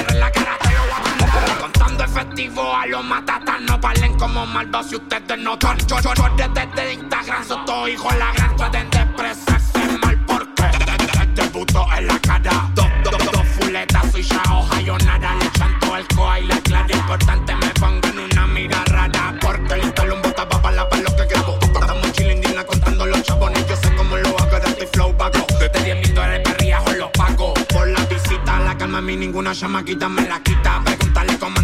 [2.35, 5.79] Efectivo a los matatas, no valen como malvados si ustedes no son.
[5.87, 8.57] Yo, yo, yo desde Instagram, soy todo hijo la gran.
[8.57, 12.69] Traten de expresarse mal porque puto en la cara.
[12.75, 14.25] Dos, dos, dos fuletas, soy
[14.85, 15.37] yo nada.
[15.37, 16.97] Le chanto el coa y la clara.
[16.97, 19.39] Importante me pongan una mira rara.
[19.41, 21.57] Porque le instalo un bota pa' la pa' lo que grabo.
[21.63, 23.65] Estamos chilindina contando los chabones.
[23.69, 25.47] Yo sé cómo lo hago, de este flow vago.
[25.61, 27.55] De 10 mil dólares perriajo los pago.
[27.73, 30.83] Por la visita, la calma a mí ninguna chamaquita me la quita.
[30.85, 31.61] Pregúntale cómo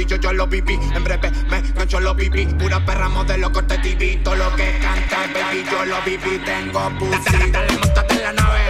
[0.00, 0.80] Es un yo lo viví.
[0.94, 2.46] En breve me gancho lo viví.
[2.46, 4.18] Pura perra modelo corte TV.
[4.24, 6.38] Todo lo que canta, baby, yo lo viví.
[6.38, 7.50] Tengo pussy.
[7.50, 8.60] Dale, montate en la nave.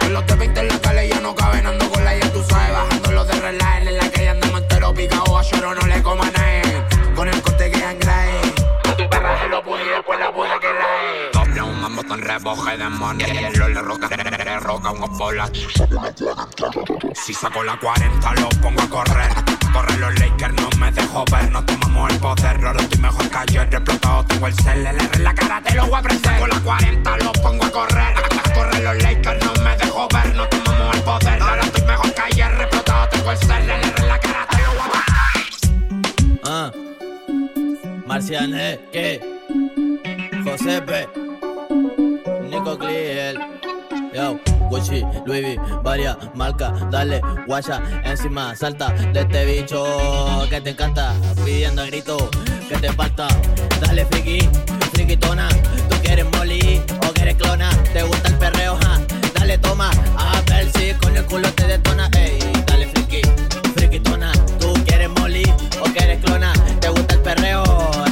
[0.00, 1.66] Con los de 20 en la calle ya no caben.
[1.66, 2.72] Ando con la ya tú sabes.
[2.72, 5.38] Bajando los de relax en la calle andamos entero picado.
[5.38, 6.88] A lloro no le coma nada.
[7.14, 8.40] Con el corte que angrae.
[8.84, 11.30] A tu perra se lo puse y después la puse que rae.
[11.34, 13.26] Doble un mambo tan reboje de money.
[13.26, 15.52] Y el le roca, le roca unos bolas.
[17.12, 19.59] Si saco la 40 lo pongo a correr.
[19.72, 21.50] Corren los Lakers, no me dejo ver.
[21.50, 23.68] No tomamos el poder, ahora estoy mejor que ayer.
[23.74, 26.32] Explotado tengo el CLR en la cara, te lo voy a prender.
[26.32, 28.14] Saco la 40 lo pongo a correr.
[28.54, 30.34] Corren los Lakers, no me dejo ver.
[30.34, 32.52] No tomamos el poder, ahora estoy mejor que ayer.
[32.60, 35.00] Explotado tengo el CLR en la cara, te lo voy a
[36.52, 36.72] Ah.
[38.06, 39.20] Marciané, ¿qué?
[40.44, 41.08] Josepe,
[42.50, 43.38] Nico Cliel,
[44.12, 44.40] yo,
[44.70, 49.84] Gucci, Louis V, varias marcas, dale, guaya, encima, salta de este bicho
[50.48, 51.12] que te encanta,
[51.44, 52.30] pidiendo a grito
[52.68, 53.26] que te falta,
[53.80, 54.48] dale friki,
[54.92, 55.48] friquitona,
[55.88, 59.00] tú quieres molly o quieres clona, te gusta el perreo, ja,
[59.34, 63.22] dale toma, a ver si con el culo te detona, ey, dale friki,
[63.74, 65.42] friquitona, tú quieres molly
[65.80, 67.64] o quieres clona, te gusta el perreo,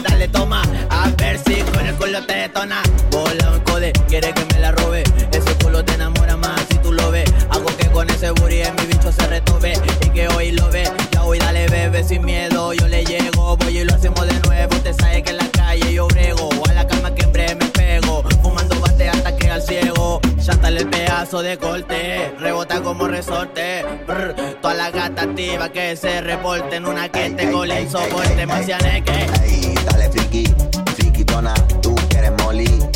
[0.03, 2.83] dale toma, a ver si con el culo te detona,
[12.19, 15.37] sin miedo, yo le llego, voy y lo hacemos de nuevo, te sabes que en
[15.37, 19.37] la calle yo brego, a la cama que en breve me pego, fumando bate hasta
[19.37, 25.23] que al ciego, chátale el pedazo de corte, rebota como resorte, brr, toda la gata
[25.23, 28.47] activa que se reporten, una que te cole el soporte.
[29.45, 30.55] Ey, dale friki,
[30.97, 32.88] friquitona, tú quieres molly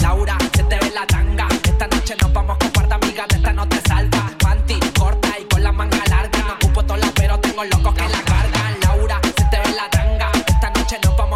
[0.00, 1.46] Laura, se te ve la tanga.
[1.64, 3.26] Esta noche nos vamos a cupar de amigas.
[3.30, 4.32] Esta no te salvas.
[4.40, 6.44] Panti, corta y con la manga larga.
[6.44, 8.80] Me acumpo todas, pero tengo locos que la cargan.
[8.82, 10.30] Laura, se te ve la tanga.
[10.46, 11.27] Esta noche nos vamos a cupar de.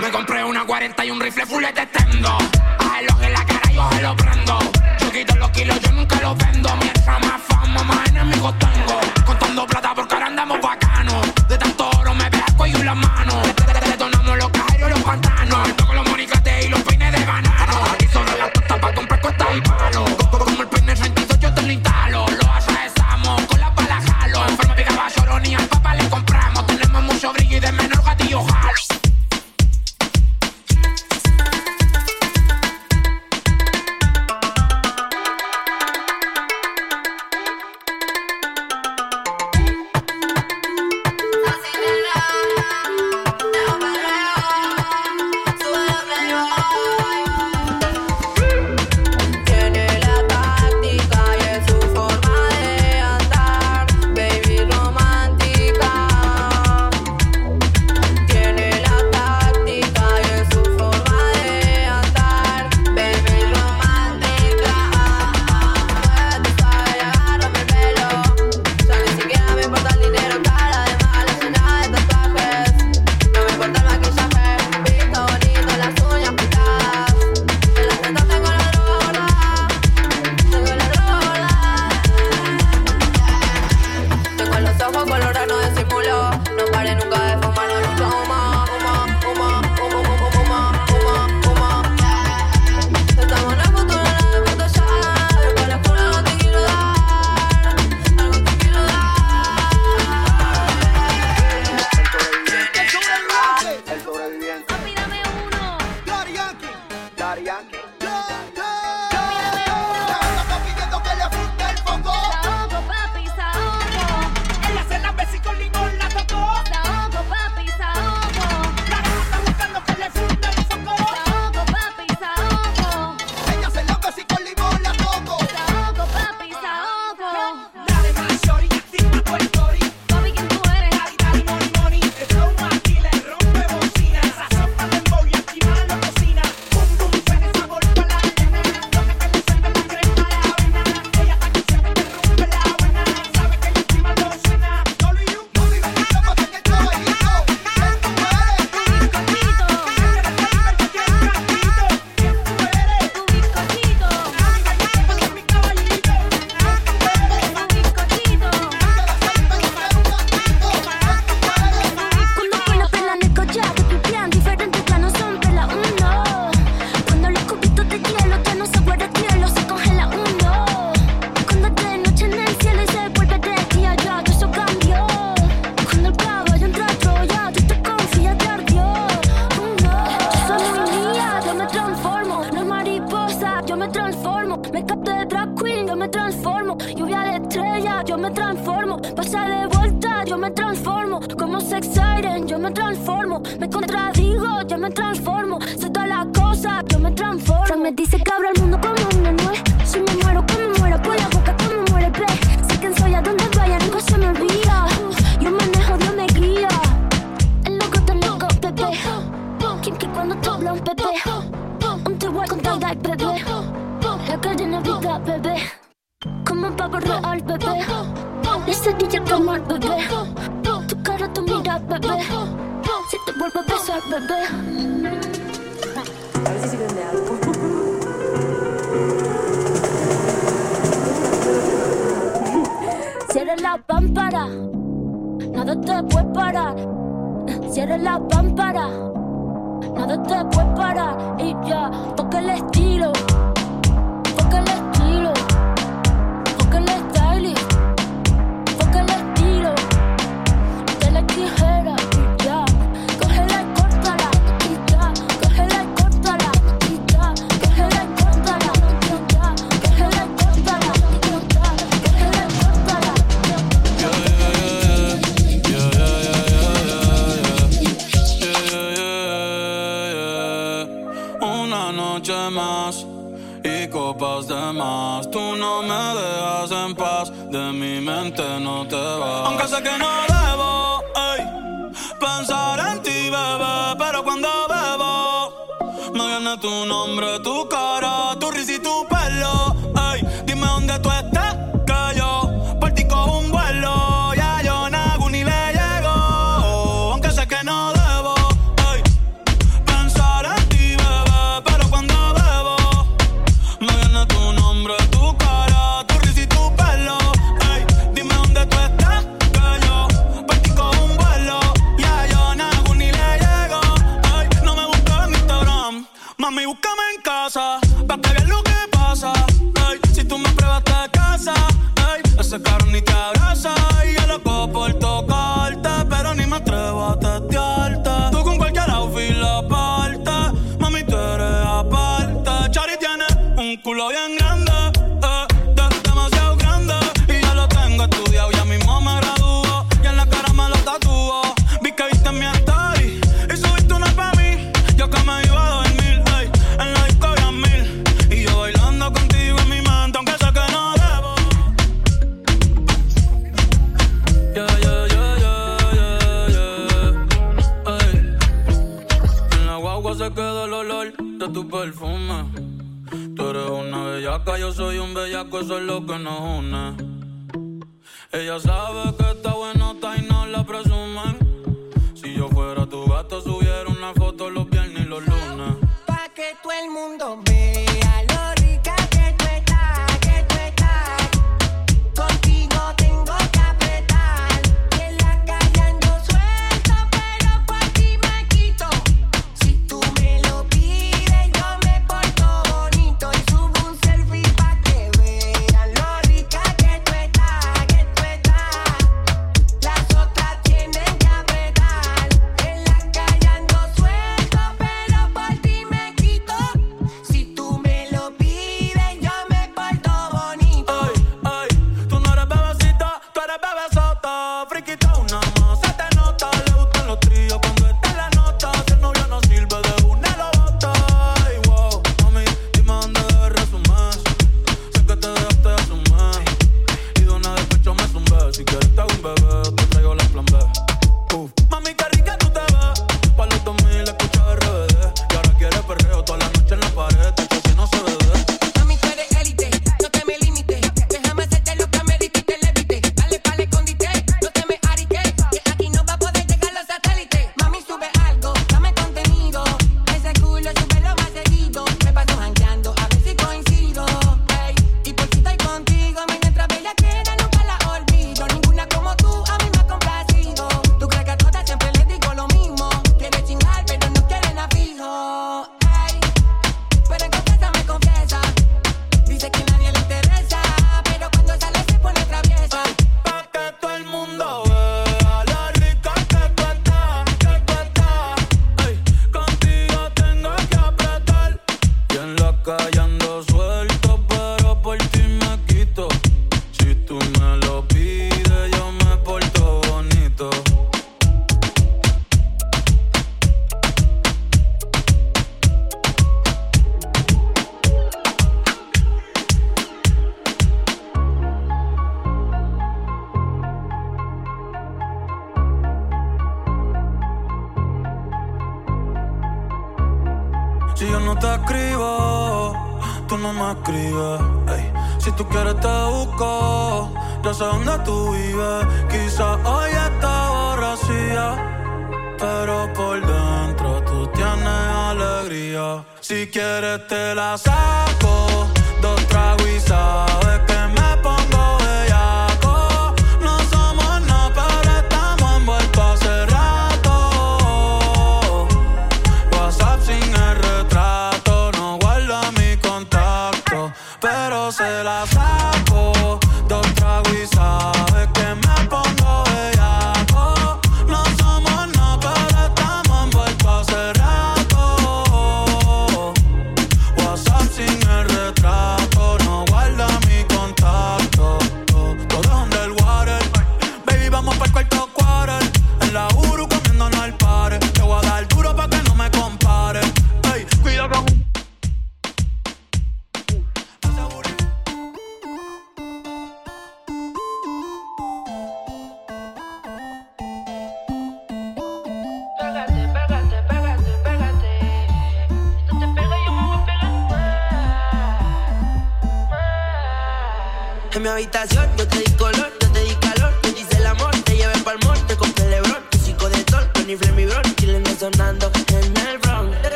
[0.00, 2.36] Me compré una 40 y un rifle full de tendo.
[2.78, 4.58] Ágelos en la cara, yo se lo prendo.
[4.98, 6.76] Yo quito los kilos, yo nunca los vendo.
[6.76, 9.00] Mientras más fama, más enemigos tengo.
[9.24, 11.32] Contando plata porque ahora andamos bacanos.
[11.48, 13.43] De tanto oro me veo y las manos.